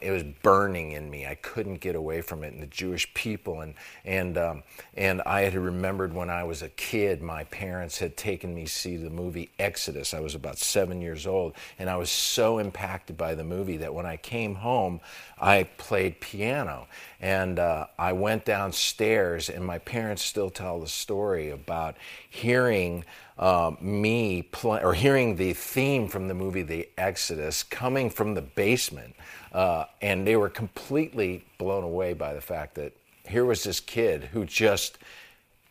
it 0.01 0.11
was 0.11 0.23
burning 0.23 0.93
in 0.93 1.09
me. 1.09 1.27
I 1.27 1.35
couldn't 1.35 1.81
get 1.81 1.93
away 1.93 2.21
from 2.21 2.45
it, 2.45 2.53
and 2.53 2.61
the 2.61 2.67
Jewish 2.67 3.13
people, 3.13 3.59
and 3.59 3.73
and 4.05 4.37
um, 4.37 4.63
and 4.95 5.21
I 5.23 5.41
had 5.41 5.55
remembered 5.55 6.13
when 6.13 6.29
I 6.29 6.45
was 6.45 6.61
a 6.61 6.69
kid, 6.69 7.21
my 7.21 7.43
parents 7.43 7.99
had 7.99 8.15
taken 8.15 8.55
me 8.55 8.63
to 8.63 8.71
see 8.71 8.95
the 8.95 9.09
movie 9.09 9.49
Exodus. 9.59 10.13
I 10.13 10.21
was 10.21 10.35
about 10.35 10.57
seven 10.57 11.01
years 11.01 11.27
old, 11.27 11.53
and 11.77 11.89
I 11.89 11.97
was 11.97 12.09
so 12.09 12.59
impacted 12.59 13.17
by 13.17 13.35
the 13.35 13.43
movie 13.43 13.75
that 13.77 13.93
when 13.93 14.05
I 14.05 14.15
came 14.15 14.55
home, 14.55 15.01
I 15.37 15.63
played 15.77 16.21
piano, 16.21 16.87
and 17.19 17.59
uh, 17.59 17.87
I 17.99 18.13
went 18.13 18.45
downstairs, 18.45 19.49
and 19.49 19.65
my 19.65 19.79
parents 19.79 20.23
still 20.23 20.49
tell 20.49 20.79
the 20.79 20.87
story 20.87 21.49
about 21.49 21.97
hearing 22.29 23.03
uh, 23.37 23.71
me 23.81 24.47
or 24.63 24.93
hearing 24.93 25.35
the 25.35 25.53
theme 25.53 26.07
from 26.07 26.27
the 26.27 26.33
movie 26.33 26.61
The 26.61 26.89
Exodus 26.97 27.63
coming 27.63 28.09
from 28.09 28.33
the 28.33 28.41
basement. 28.41 29.15
Uh, 29.51 29.85
and 30.01 30.25
they 30.25 30.35
were 30.35 30.49
completely 30.49 31.45
blown 31.57 31.83
away 31.83 32.13
by 32.13 32.33
the 32.33 32.41
fact 32.41 32.75
that 32.75 32.93
here 33.27 33.45
was 33.45 33.63
this 33.63 33.79
kid 33.79 34.25
who 34.25 34.45
just 34.45 34.97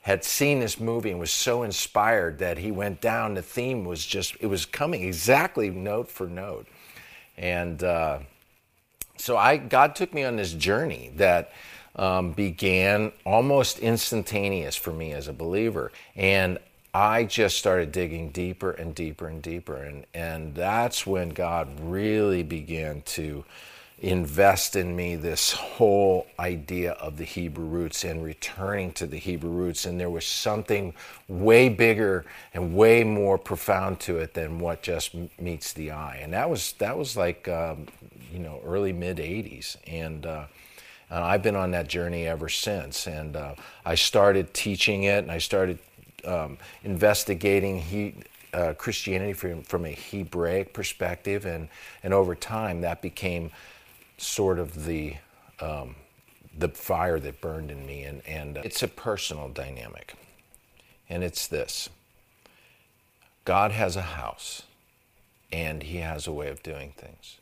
had 0.02 0.22
seen 0.22 0.60
this 0.60 0.78
movie 0.78 1.10
and 1.10 1.18
was 1.18 1.30
so 1.30 1.62
inspired 1.62 2.38
that 2.38 2.58
he 2.58 2.70
went 2.70 3.00
down. 3.00 3.34
The 3.34 3.42
theme 3.42 3.84
was 3.84 4.04
just, 4.04 4.36
it 4.40 4.46
was 4.46 4.66
coming 4.66 5.02
exactly 5.02 5.70
note 5.70 6.10
for 6.10 6.26
note. 6.26 6.66
And 7.38 7.82
uh, 7.82 8.18
so 9.16 9.36
I, 9.36 9.56
God 9.56 9.96
took 9.96 10.12
me 10.12 10.24
on 10.24 10.36
this 10.36 10.52
journey 10.52 11.12
that 11.16 11.52
um, 11.96 12.32
began 12.32 13.12
almost 13.24 13.78
instantaneous 13.78 14.76
for 14.76 14.92
me 14.92 15.12
as 15.12 15.28
a 15.28 15.32
believer. 15.32 15.90
And 16.16 16.58
I 16.94 17.24
just 17.24 17.58
started 17.58 17.90
digging 17.90 18.30
deeper 18.30 18.70
and 18.70 18.94
deeper 18.94 19.26
and 19.26 19.42
deeper. 19.42 19.76
And, 19.76 20.06
and 20.14 20.54
that's 20.54 21.04
when 21.04 21.30
God 21.30 21.68
really 21.80 22.44
began 22.44 23.02
to 23.02 23.44
invest 23.98 24.76
in 24.76 24.94
me 24.94 25.16
this 25.16 25.52
whole 25.52 26.28
idea 26.38 26.92
of 26.92 27.16
the 27.16 27.24
Hebrew 27.24 27.64
roots 27.64 28.04
and 28.04 28.22
returning 28.22 28.92
to 28.92 29.06
the 29.08 29.16
Hebrew 29.16 29.50
roots. 29.50 29.86
And 29.86 29.98
there 29.98 30.10
was 30.10 30.24
something 30.24 30.94
way 31.26 31.68
bigger 31.68 32.26
and 32.52 32.76
way 32.76 33.02
more 33.02 33.38
profound 33.38 33.98
to 34.00 34.18
it 34.18 34.34
than 34.34 34.60
what 34.60 34.82
just 34.82 35.16
meets 35.40 35.72
the 35.72 35.90
eye. 35.90 36.20
And 36.22 36.32
that 36.32 36.48
was, 36.48 36.74
that 36.74 36.96
was 36.96 37.16
like, 37.16 37.48
um, 37.48 37.86
you 38.32 38.38
know, 38.38 38.60
early 38.64 38.92
mid 38.92 39.16
80s. 39.16 39.76
And, 39.88 40.26
uh, 40.26 40.44
and 41.10 41.24
I've 41.24 41.42
been 41.42 41.56
on 41.56 41.72
that 41.72 41.88
journey 41.88 42.26
ever 42.28 42.48
since. 42.48 43.08
And 43.08 43.34
uh, 43.34 43.54
I 43.84 43.96
started 43.96 44.54
teaching 44.54 45.04
it 45.04 45.18
and 45.18 45.32
I 45.32 45.38
started 45.38 45.78
um, 46.26 46.58
investigating 46.82 47.80
he, 47.80 48.14
uh, 48.52 48.74
Christianity 48.74 49.32
from, 49.32 49.62
from 49.62 49.84
a 49.84 49.92
Hebraic 49.92 50.72
perspective, 50.72 51.44
and, 51.44 51.68
and 52.02 52.14
over 52.14 52.34
time 52.34 52.82
that 52.82 53.02
became 53.02 53.50
sort 54.16 54.58
of 54.58 54.84
the, 54.84 55.16
um, 55.60 55.96
the 56.56 56.68
fire 56.68 57.18
that 57.18 57.40
burned 57.40 57.70
in 57.70 57.84
me. 57.86 58.04
And, 58.04 58.22
and 58.26 58.58
uh, 58.58 58.62
it's 58.64 58.82
a 58.82 58.88
personal 58.88 59.48
dynamic. 59.48 60.14
And 61.08 61.22
it's 61.22 61.46
this 61.46 61.88
God 63.44 63.72
has 63.72 63.96
a 63.96 64.02
house, 64.02 64.62
and 65.52 65.82
He 65.82 65.98
has 65.98 66.26
a 66.26 66.32
way 66.32 66.48
of 66.48 66.62
doing 66.62 66.92
things. 66.96 67.38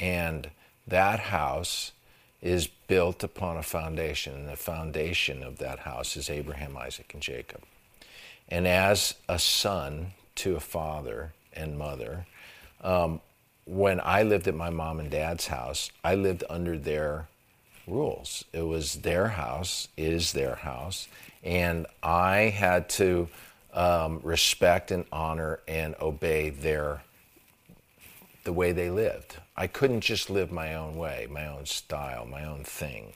And 0.00 0.50
that 0.86 1.20
house 1.20 1.92
is 2.40 2.66
built 2.66 3.22
upon 3.22 3.56
a 3.56 3.62
foundation, 3.62 4.34
and 4.34 4.48
the 4.48 4.56
foundation 4.56 5.44
of 5.44 5.58
that 5.58 5.80
house 5.80 6.16
is 6.16 6.28
Abraham, 6.28 6.76
Isaac, 6.76 7.12
and 7.14 7.22
Jacob. 7.22 7.62
And 8.48 8.66
as 8.66 9.14
a 9.28 9.38
son 9.38 10.12
to 10.36 10.56
a 10.56 10.60
father 10.60 11.32
and 11.52 11.78
mother, 11.78 12.26
um, 12.82 13.20
when 13.64 14.00
I 14.02 14.22
lived 14.24 14.48
at 14.48 14.54
my 14.54 14.70
mom 14.70 15.00
and 15.00 15.10
dad's 15.10 15.46
house, 15.46 15.90
I 16.02 16.16
lived 16.16 16.44
under 16.50 16.76
their 16.76 17.28
rules. 17.86 18.44
It 18.52 18.62
was 18.62 18.96
their 18.96 19.28
house, 19.28 19.88
is 19.96 20.32
their 20.32 20.56
house, 20.56 21.08
and 21.42 21.86
I 22.02 22.52
had 22.54 22.88
to 22.90 23.28
um, 23.72 24.20
respect 24.22 24.90
and 24.90 25.04
honor 25.12 25.60
and 25.66 25.94
obey 26.00 26.50
their 26.50 27.02
the 28.44 28.52
way 28.52 28.72
they 28.72 28.90
lived. 28.90 29.36
I 29.56 29.68
couldn't 29.68 30.00
just 30.00 30.28
live 30.28 30.50
my 30.50 30.74
own 30.74 30.96
way, 30.96 31.28
my 31.30 31.46
own 31.46 31.64
style, 31.64 32.26
my 32.26 32.44
own 32.44 32.64
thing. 32.64 33.12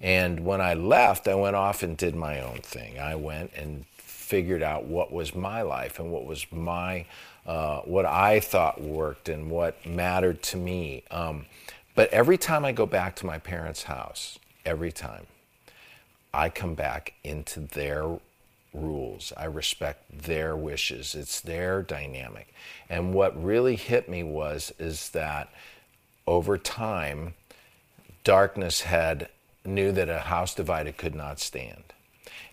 And 0.00 0.44
when 0.44 0.60
I 0.60 0.74
left, 0.74 1.28
I 1.28 1.36
went 1.36 1.54
off 1.54 1.84
and 1.84 1.96
did 1.96 2.16
my 2.16 2.40
own 2.40 2.58
thing. 2.58 2.98
I 2.98 3.14
went 3.14 3.52
and 3.54 3.84
figured 4.24 4.62
out 4.62 4.86
what 4.86 5.12
was 5.12 5.34
my 5.34 5.62
life 5.62 5.98
and 5.98 6.10
what 6.10 6.24
was 6.24 6.46
my 6.50 7.06
uh, 7.46 7.80
what 7.80 8.06
I 8.06 8.40
thought 8.40 8.80
worked 8.80 9.28
and 9.28 9.50
what 9.50 9.84
mattered 9.84 10.42
to 10.44 10.56
me. 10.56 11.04
Um, 11.10 11.44
but 11.94 12.08
every 12.10 12.38
time 12.38 12.64
I 12.64 12.72
go 12.72 12.86
back 12.86 13.16
to 13.16 13.26
my 13.26 13.38
parents' 13.38 13.84
house, 13.84 14.38
every 14.64 14.90
time, 14.90 15.26
I 16.32 16.48
come 16.48 16.74
back 16.74 17.12
into 17.22 17.60
their 17.60 18.18
rules. 18.72 19.32
I 19.36 19.44
respect 19.44 20.22
their 20.24 20.56
wishes. 20.56 21.14
It's 21.14 21.40
their 21.40 21.82
dynamic. 21.82 22.52
And 22.88 23.14
what 23.14 23.40
really 23.40 23.76
hit 23.76 24.08
me 24.08 24.22
was 24.22 24.72
is 24.78 25.10
that 25.10 25.52
over 26.26 26.58
time, 26.58 27.34
darkness 28.24 28.80
had 28.82 29.28
knew 29.64 29.92
that 29.92 30.08
a 30.08 30.20
house 30.20 30.54
divided 30.54 30.96
could 30.96 31.14
not 31.14 31.38
stand. 31.38 31.93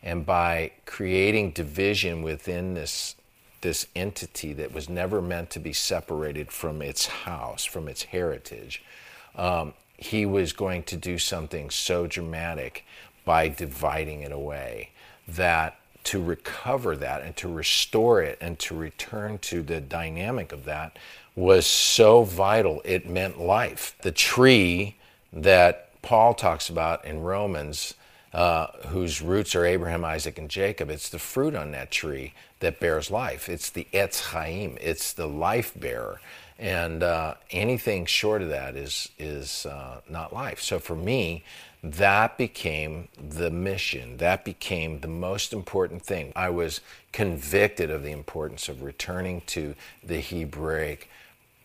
And 0.03 0.25
by 0.25 0.71
creating 0.85 1.51
division 1.51 2.21
within 2.21 2.73
this, 2.73 3.15
this 3.61 3.87
entity 3.95 4.53
that 4.53 4.73
was 4.73 4.89
never 4.89 5.21
meant 5.21 5.49
to 5.51 5.59
be 5.59 5.73
separated 5.73 6.51
from 6.51 6.81
its 6.81 7.05
house, 7.07 7.65
from 7.65 7.87
its 7.87 8.03
heritage, 8.03 8.83
um, 9.35 9.73
he 9.97 10.25
was 10.25 10.53
going 10.53 10.83
to 10.83 10.97
do 10.97 11.17
something 11.17 11.69
so 11.69 12.07
dramatic 12.07 12.85
by 13.23 13.47
dividing 13.47 14.21
it 14.21 14.31
away 14.31 14.89
that 15.27 15.77
to 16.03 16.21
recover 16.21 16.95
that 16.95 17.21
and 17.21 17.35
to 17.37 17.47
restore 17.47 18.21
it 18.21 18.37
and 18.41 18.57
to 18.57 18.75
return 18.75 19.37
to 19.37 19.61
the 19.61 19.79
dynamic 19.79 20.51
of 20.51 20.65
that 20.65 20.97
was 21.35 21.65
so 21.65 22.23
vital. 22.23 22.81
It 22.83 23.07
meant 23.07 23.39
life. 23.39 23.95
The 24.01 24.11
tree 24.11 24.95
that 25.31 26.01
Paul 26.01 26.33
talks 26.33 26.69
about 26.69 27.05
in 27.05 27.21
Romans 27.21 27.93
uh, 28.33 28.67
whose 28.87 29.21
roots 29.21 29.55
are 29.55 29.65
Abraham, 29.65 30.05
Isaac, 30.05 30.37
and 30.37 30.49
Jacob. 30.49 30.89
It's 30.89 31.09
the 31.09 31.19
fruit 31.19 31.55
on 31.55 31.71
that 31.71 31.91
tree 31.91 32.33
that 32.59 32.79
bears 32.79 33.11
life. 33.11 33.49
It's 33.49 33.69
the 33.69 33.87
Etz 33.93 34.31
Chaim. 34.31 34.77
It's 34.79 35.13
the 35.13 35.27
life 35.27 35.73
bearer. 35.75 36.21
And 36.57 37.01
uh, 37.01 37.35
anything 37.49 38.05
short 38.05 38.41
of 38.41 38.49
that 38.49 38.75
is 38.75 39.09
is 39.17 39.65
uh, 39.65 40.01
not 40.07 40.31
life. 40.31 40.61
So 40.61 40.77
for 40.77 40.95
me, 40.95 41.43
that 41.83 42.37
became 42.37 43.07
the 43.17 43.49
mission. 43.49 44.17
That 44.17 44.45
became 44.45 44.99
the 44.99 45.07
most 45.07 45.53
important 45.53 46.03
thing. 46.03 46.31
I 46.35 46.49
was 46.51 46.79
convicted 47.11 47.89
of 47.89 48.03
the 48.03 48.11
importance 48.11 48.69
of 48.69 48.83
returning 48.83 49.41
to 49.47 49.73
the 50.03 50.21
Hebraic 50.21 51.09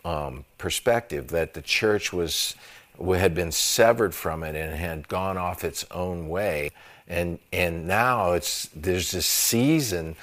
um, 0.07 0.45
perspective 0.57 1.29
that 1.29 1.53
the 1.53 1.63
church 1.63 2.13
was 2.13 2.55
had 2.99 3.35
been 3.35 3.53
severed 3.53 4.15
from 4.15 4.43
it 4.43 4.55
and 4.57 4.75
had 4.75 5.09
gone 5.09 5.37
off 5.37 5.65
its 5.65 5.85
own 5.91 6.29
way. 6.29 6.71
And, 7.09 7.39
and 7.53 7.87
now 7.87 8.33
it's, 8.33 8.69
there's 8.75 9.13
this 9.13 9.27
season 9.27 10.17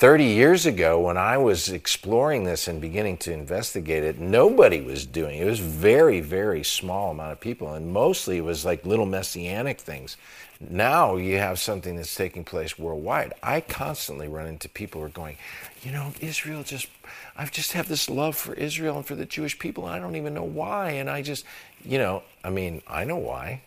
30 0.00 0.24
years 0.24 0.64
ago 0.64 0.98
when 0.98 1.18
I 1.18 1.36
was 1.36 1.68
exploring 1.68 2.44
this 2.44 2.68
and 2.68 2.80
beginning 2.80 3.18
to 3.18 3.34
investigate 3.34 4.02
it, 4.02 4.18
nobody 4.18 4.80
was 4.80 5.04
doing 5.04 5.38
it. 5.38 5.42
It 5.42 5.50
was 5.50 5.60
very, 5.60 6.20
very 6.20 6.64
small 6.64 7.10
amount 7.10 7.32
of 7.32 7.40
people, 7.40 7.74
and 7.74 7.92
mostly 7.92 8.38
it 8.38 8.44
was 8.44 8.64
like 8.64 8.86
little 8.86 9.04
messianic 9.04 9.78
things. 9.78 10.16
Now 10.58 11.16
you 11.16 11.36
have 11.36 11.58
something 11.58 11.96
that's 11.96 12.14
taking 12.14 12.44
place 12.44 12.78
worldwide. 12.78 13.34
I 13.42 13.60
constantly 13.60 14.26
run 14.26 14.46
into 14.46 14.70
people 14.70 15.02
who 15.02 15.06
are 15.06 15.10
going, 15.10 15.36
you 15.82 15.92
know, 15.92 16.14
Israel 16.22 16.62
just, 16.62 16.88
I 17.36 17.46
just 17.46 17.72
have 17.72 17.88
this 17.88 18.10
love 18.10 18.36
for 18.36 18.54
Israel 18.54 18.96
and 18.96 19.06
for 19.06 19.14
the 19.14 19.26
Jewish 19.26 19.58
people, 19.58 19.84
I 19.84 19.98
don't 19.98 20.16
even 20.16 20.34
know 20.34 20.44
why. 20.44 20.90
And 20.92 21.08
I 21.08 21.22
just, 21.22 21.44
you 21.84 21.98
know, 21.98 22.22
I 22.44 22.50
mean, 22.50 22.82
I 22.86 23.04
know 23.04 23.16
why. 23.16 23.62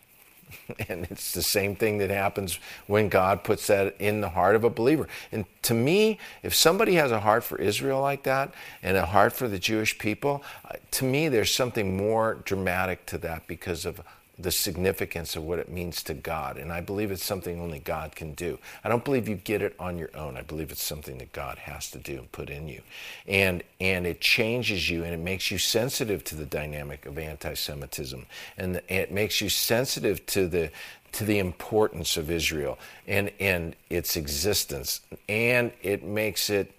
and 0.89 1.07
it's 1.09 1.31
the 1.31 1.43
same 1.43 1.75
thing 1.75 1.97
that 1.99 2.09
happens 2.09 2.59
when 2.87 3.09
God 3.09 3.43
puts 3.43 3.67
that 3.67 3.95
in 3.99 4.21
the 4.21 4.29
heart 4.29 4.55
of 4.55 4.63
a 4.63 4.69
believer. 4.69 5.07
And 5.31 5.45
to 5.63 5.73
me, 5.73 6.19
if 6.41 6.53
somebody 6.53 6.95
has 6.95 7.11
a 7.11 7.19
heart 7.19 7.43
for 7.43 7.57
Israel 7.57 8.01
like 8.01 8.23
that 8.23 8.53
and 8.81 8.97
a 8.97 9.05
heart 9.05 9.33
for 9.33 9.47
the 9.47 9.59
Jewish 9.59 9.97
people, 9.97 10.43
uh, 10.69 10.75
to 10.91 11.05
me, 11.05 11.29
there's 11.29 11.51
something 11.51 11.97
more 11.97 12.35
dramatic 12.45 13.05
to 13.07 13.17
that 13.19 13.47
because 13.47 13.85
of 13.85 14.01
the 14.37 14.51
significance 14.51 15.35
of 15.35 15.43
what 15.43 15.59
it 15.59 15.69
means 15.69 16.01
to 16.03 16.13
God. 16.13 16.57
And 16.57 16.73
I 16.73 16.81
believe 16.81 17.11
it's 17.11 17.23
something 17.23 17.61
only 17.61 17.79
God 17.79 18.15
can 18.15 18.33
do. 18.33 18.57
I 18.83 18.89
don't 18.89 19.05
believe 19.05 19.27
you 19.27 19.35
get 19.35 19.61
it 19.61 19.75
on 19.79 19.97
your 19.97 20.09
own. 20.15 20.37
I 20.37 20.41
believe 20.41 20.71
it's 20.71 20.83
something 20.83 21.19
that 21.19 21.33
God 21.33 21.59
has 21.59 21.91
to 21.91 21.99
do 21.99 22.17
and 22.17 22.31
put 22.31 22.49
in 22.49 22.67
you. 22.67 22.81
And 23.27 23.63
and 23.79 24.07
it 24.07 24.21
changes 24.21 24.89
you 24.89 25.03
and 25.03 25.13
it 25.13 25.19
makes 25.19 25.51
you 25.51 25.57
sensitive 25.57 26.23
to 26.25 26.35
the 26.35 26.45
dynamic 26.45 27.05
of 27.05 27.19
anti-Semitism. 27.19 28.25
And 28.57 28.81
it 28.87 29.11
makes 29.11 29.39
you 29.39 29.49
sensitive 29.49 30.25
to 30.27 30.47
the 30.47 30.71
to 31.13 31.25
the 31.25 31.37
importance 31.37 32.17
of 32.17 32.31
Israel 32.31 32.79
and, 33.07 33.31
and 33.39 33.75
its 33.89 34.15
existence. 34.15 35.01
And 35.29 35.71
it 35.83 36.03
makes 36.03 36.49
it 36.49 36.73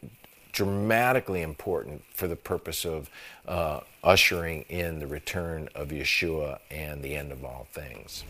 dramatically 0.54 1.42
important 1.42 2.04
for 2.14 2.28
the 2.28 2.36
purpose 2.36 2.84
of 2.84 3.10
uh, 3.46 3.80
ushering 4.04 4.62
in 4.68 5.00
the 5.00 5.06
return 5.06 5.68
of 5.74 5.88
Yeshua 5.88 6.60
and 6.70 7.02
the 7.02 7.16
end 7.16 7.32
of 7.32 7.44
all 7.44 7.66
things. 7.72 8.22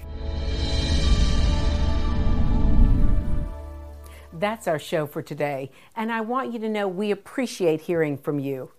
That's 4.33 4.67
our 4.67 4.79
show 4.79 5.07
for 5.07 5.23
today, 5.23 5.71
and 5.95 6.11
I 6.11 6.23
want 6.23 6.53
you 6.53 6.59
to 6.61 6.69
know 6.69 6.89
we 6.89 7.11
appreciate 7.11 7.83
hearing 7.83 8.17
from 8.17 8.41
you. 8.41 8.71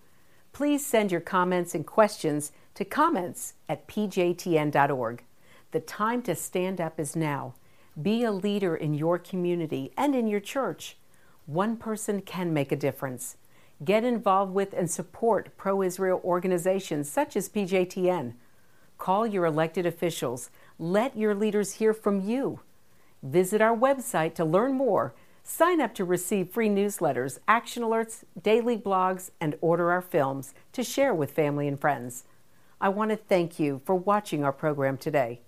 Please 0.51 0.85
send 0.85 1.11
your 1.11 1.21
comments 1.21 1.75
and 1.75 1.85
questions 1.85 2.51
to 2.73 2.83
comments 2.83 3.53
at 3.69 3.87
pjtn.org. 3.87 5.23
The 5.71 5.79
time 5.79 6.21
to 6.23 6.35
stand 6.35 6.81
up 6.81 6.99
is 6.99 7.15
now. 7.15 7.53
Be 8.01 8.23
a 8.23 8.31
leader 8.31 8.75
in 8.75 8.93
your 8.95 9.19
community 9.19 9.91
and 9.95 10.15
in 10.15 10.27
your 10.27 10.39
church. 10.39 10.97
One 11.45 11.77
person 11.77 12.21
can 12.21 12.53
make 12.53 12.71
a 12.71 12.75
difference. 12.75 13.37
Get 13.83 14.03
involved 14.03 14.53
with 14.53 14.73
and 14.73 14.89
support 14.89 15.55
pro 15.57 15.83
Israel 15.83 16.19
organizations 16.23 17.09
such 17.09 17.35
as 17.35 17.49
PJTN. 17.49 18.33
Call 18.97 19.27
your 19.27 19.45
elected 19.45 19.85
officials. 19.85 20.49
Let 20.79 21.17
your 21.17 21.35
leaders 21.35 21.73
hear 21.73 21.93
from 21.93 22.21
you. 22.21 22.61
Visit 23.21 23.61
our 23.61 23.77
website 23.77 24.33
to 24.35 24.45
learn 24.45 24.73
more. 24.73 25.13
Sign 25.43 25.79
up 25.79 25.93
to 25.95 26.03
receive 26.03 26.49
free 26.49 26.69
newsletters, 26.69 27.37
action 27.47 27.83
alerts, 27.83 28.23
daily 28.41 28.77
blogs, 28.77 29.29
and 29.39 29.55
order 29.61 29.91
our 29.91 30.01
films 30.01 30.55
to 30.73 30.83
share 30.83 31.13
with 31.13 31.31
family 31.31 31.67
and 31.67 31.79
friends. 31.79 32.23
I 32.81 32.89
want 32.89 33.11
to 33.11 33.17
thank 33.17 33.59
you 33.59 33.81
for 33.85 33.95
watching 33.95 34.43
our 34.43 34.51
program 34.51 34.97
today. 34.97 35.41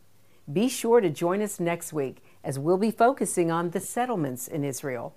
Be 0.52 0.70
sure 0.70 1.02
to 1.02 1.10
join 1.10 1.42
us 1.42 1.60
next 1.60 1.92
week 1.92 2.24
as 2.44 2.60
we'll 2.60 2.78
be 2.78 2.92
focusing 2.92 3.50
on 3.50 3.72
the 3.72 3.80
settlements 3.80 4.48
in 4.48 4.64
Israel. 4.64 5.16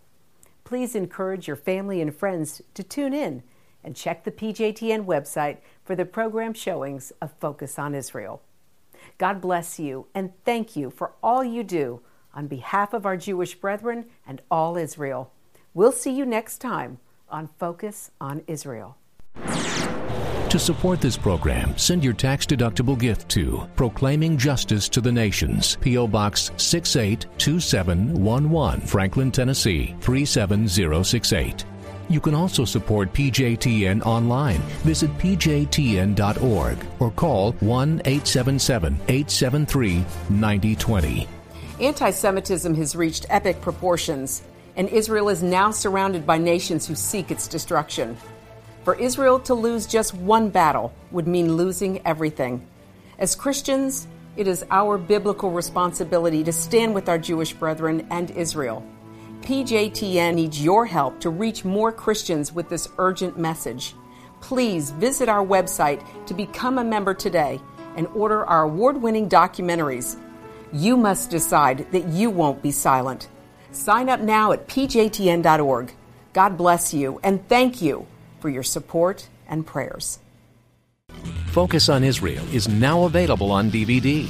Please 0.65 0.95
encourage 0.95 1.47
your 1.47 1.57
family 1.57 2.01
and 2.01 2.15
friends 2.15 2.63
to 2.75 2.83
tune 2.83 3.13
in 3.13 3.43
and 3.83 3.97
check 3.97 4.25
the 4.25 4.31
PJTN 4.31 5.05
website 5.05 5.59
for 5.85 5.97
the 5.97 6.05
program 6.05 6.55
showings 6.55 7.13
of 7.21 7.33
Focus 7.41 7.79
on 7.79 7.95
Israel. 7.95 8.43
God 9.19 9.41
bless 9.41 9.79
you 9.79 10.07
and 10.15 10.33
thank 10.45 10.77
you 10.77 10.91
for 10.91 11.13
all 11.23 11.43
you 11.43 11.65
do 11.65 12.01
on 12.35 12.47
behalf 12.47 12.93
of 12.93 13.07
our 13.07 13.17
Jewish 13.17 13.55
brethren 13.55 14.07
and 14.27 14.41
all 14.51 14.77
Israel. 14.77 15.33
We'll 15.75 15.93
see 15.93 16.13
you 16.13 16.27
next 16.27 16.59
time 16.59 16.99
on 17.29 17.49
Focus 17.59 18.11
on 18.21 18.43
Israel. 18.47 19.00
To 20.51 20.59
support 20.59 21.01
this 21.01 21.17
program, 21.17 21.79
send 21.79 22.03
your 22.03 22.13
tax 22.13 22.45
deductible 22.45 22.99
gift 22.99 23.29
to 23.29 23.69
Proclaiming 23.77 24.37
Justice 24.37 24.89
to 24.89 25.01
the 25.01 25.13
Nations, 25.13 25.79
P.O. 25.81 26.09
Box 26.09 26.51
682711, 26.57 28.81
Franklin, 28.81 29.31
Tennessee 29.31 29.95
37068. 30.01 31.65
You 32.09 32.21
can 32.21 32.35
also 32.35 32.65
support 32.65 33.13
PJTN 33.13 34.05
online. 34.05 34.59
Visit 34.83 35.17
pjtn.org 35.19 36.79
or 36.99 37.13
call 37.13 37.53
1 37.53 38.03
877 38.05 38.95
873 39.07 40.05
9020. 40.31 41.29
Anti 41.79 42.11
Semitism 42.11 42.75
has 42.75 42.97
reached 42.97 43.25
epic 43.31 43.61
proportions, 43.61 44.43
and 44.75 44.89
Israel 44.89 45.29
is 45.29 45.45
now 45.45 45.71
surrounded 45.71 46.27
by 46.27 46.39
nations 46.39 46.89
who 46.89 46.97
seek 46.97 47.31
its 47.31 47.47
destruction. 47.47 48.17
For 48.85 48.95
Israel 48.95 49.39
to 49.41 49.55
lose 49.55 49.87
just 49.87 50.15
one 50.15 50.49
battle 50.49 50.95
would 51.11 51.27
mean 51.27 51.57
losing 51.57 52.05
everything. 52.07 52.67
As 53.19 53.35
Christians, 53.35 54.07
it 54.37 54.49
is 54.49 54.65
our 54.71 54.97
biblical 54.97 55.51
responsibility 55.51 56.43
to 56.45 56.53
stand 56.53 56.95
with 56.95 57.09
our 57.09 57.19
Jewish 57.19 57.53
brethren 57.53 58.07
and 58.11 58.31
Israel. 58.31 58.83
PJTN 59.43 60.35
needs 60.35 60.65
your 60.65 60.87
help 60.87 61.21
to 61.21 61.29
reach 61.29 61.65
more 61.65 61.93
Christians 61.93 62.55
with 62.55 62.71
this 62.71 62.89
urgent 62.97 63.39
message. 63.39 63.95
Please 64.41 64.93
visit 64.93 65.29
our 65.29 65.45
website 65.45 66.03
to 66.27 66.33
become 66.33 66.79
a 66.79 66.85
member 66.85 67.13
today 67.13 67.61
and 67.97 68.07
order 68.09 68.47
our 68.47 68.63
award 68.63 68.97
winning 69.03 69.29
documentaries. 69.29 70.17
You 70.73 70.97
must 70.97 71.31
decide 71.31 71.87
that 71.93 72.09
you 72.09 72.31
won't 72.31 72.63
be 72.63 72.71
silent. 72.71 73.29
Sign 73.73 74.09
up 74.09 74.21
now 74.21 74.53
at 74.53 74.69
pjtn.org. 74.69 75.93
God 76.33 76.57
bless 76.57 76.95
you 76.95 77.21
and 77.23 77.47
thank 77.47 77.83
you 77.83 78.07
for 78.41 78.49
your 78.49 78.63
support 78.63 79.29
and 79.49 79.67
prayers. 79.67 80.19
Focus 81.47 81.89
on 81.89 82.05
Israel 82.05 82.45
is 82.55 82.69
now 82.69 83.05
available 83.05 83.51
on 83.51 83.71
DVD. 83.71 84.29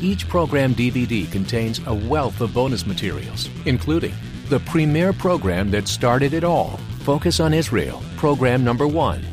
Each 0.00 0.28
program 0.28 0.74
DVD 0.74 1.30
contains 1.30 1.80
a 1.86 1.94
wealth 1.94 2.40
of 2.40 2.54
bonus 2.54 2.86
materials, 2.86 3.48
including 3.66 4.14
the 4.48 4.60
premier 4.60 5.12
program 5.12 5.70
that 5.70 5.88
started 5.88 6.32
it 6.32 6.44
all 6.44 6.80
Focus 7.00 7.40
on 7.40 7.54
Israel, 7.54 8.02
program 8.16 8.62
number 8.62 8.86
one. 8.86 9.24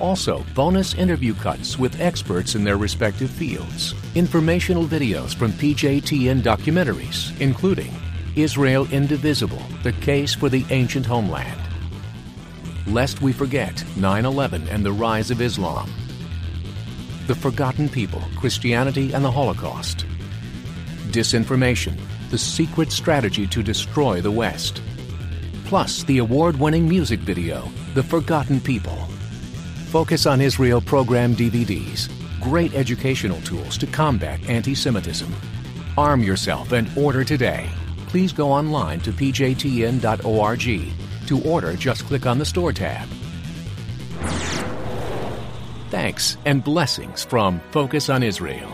Also, 0.00 0.44
bonus 0.52 0.94
interview 0.94 1.32
cuts 1.32 1.78
with 1.78 2.00
experts 2.00 2.56
in 2.56 2.64
their 2.64 2.76
respective 2.76 3.30
fields, 3.30 3.94
informational 4.16 4.84
videos 4.84 5.32
from 5.32 5.52
PJTN 5.52 6.42
documentaries, 6.42 7.38
including 7.40 7.92
Israel 8.34 8.88
Indivisible 8.90 9.62
The 9.84 9.92
Case 9.92 10.34
for 10.34 10.48
the 10.48 10.64
Ancient 10.70 11.06
Homeland 11.06 11.63
Lest 12.86 13.22
We 13.22 13.32
Forget 13.32 13.82
9 13.96 14.24
11 14.26 14.68
and 14.68 14.84
the 14.84 14.92
Rise 14.92 15.30
of 15.30 15.40
Islam. 15.40 15.90
The 17.26 17.34
Forgotten 17.34 17.88
People, 17.88 18.22
Christianity 18.36 19.14
and 19.14 19.24
the 19.24 19.30
Holocaust. 19.30 20.04
Disinformation, 21.08 21.98
the 22.30 22.36
secret 22.36 22.92
strategy 22.92 23.46
to 23.46 23.62
destroy 23.62 24.20
the 24.20 24.30
West. 24.30 24.82
Plus, 25.64 26.02
the 26.04 26.18
award 26.18 26.58
winning 26.58 26.86
music 26.86 27.20
video, 27.20 27.70
The 27.94 28.02
Forgotten 28.02 28.60
People. 28.60 29.08
Focus 29.86 30.26
on 30.26 30.42
Israel 30.42 30.82
program 30.82 31.34
DVDs, 31.34 32.10
great 32.38 32.74
educational 32.74 33.40
tools 33.42 33.78
to 33.78 33.86
combat 33.86 34.46
anti 34.46 34.74
Semitism. 34.74 35.32
Arm 35.96 36.22
yourself 36.22 36.72
and 36.72 36.90
order 36.98 37.24
today. 37.24 37.66
Please 38.08 38.32
go 38.32 38.52
online 38.52 39.00
to 39.00 39.10
pjtn.org 39.10 40.92
to 41.28 41.42
order, 41.42 41.74
just 41.74 42.04
click 42.04 42.26
on 42.26 42.38
the 42.38 42.44
Store 42.44 42.72
tab. 42.72 43.08
Thanks 45.90 46.36
and 46.44 46.62
blessings 46.64 47.24
from 47.24 47.60
Focus 47.70 48.10
on 48.10 48.22
Israel. 48.22 48.70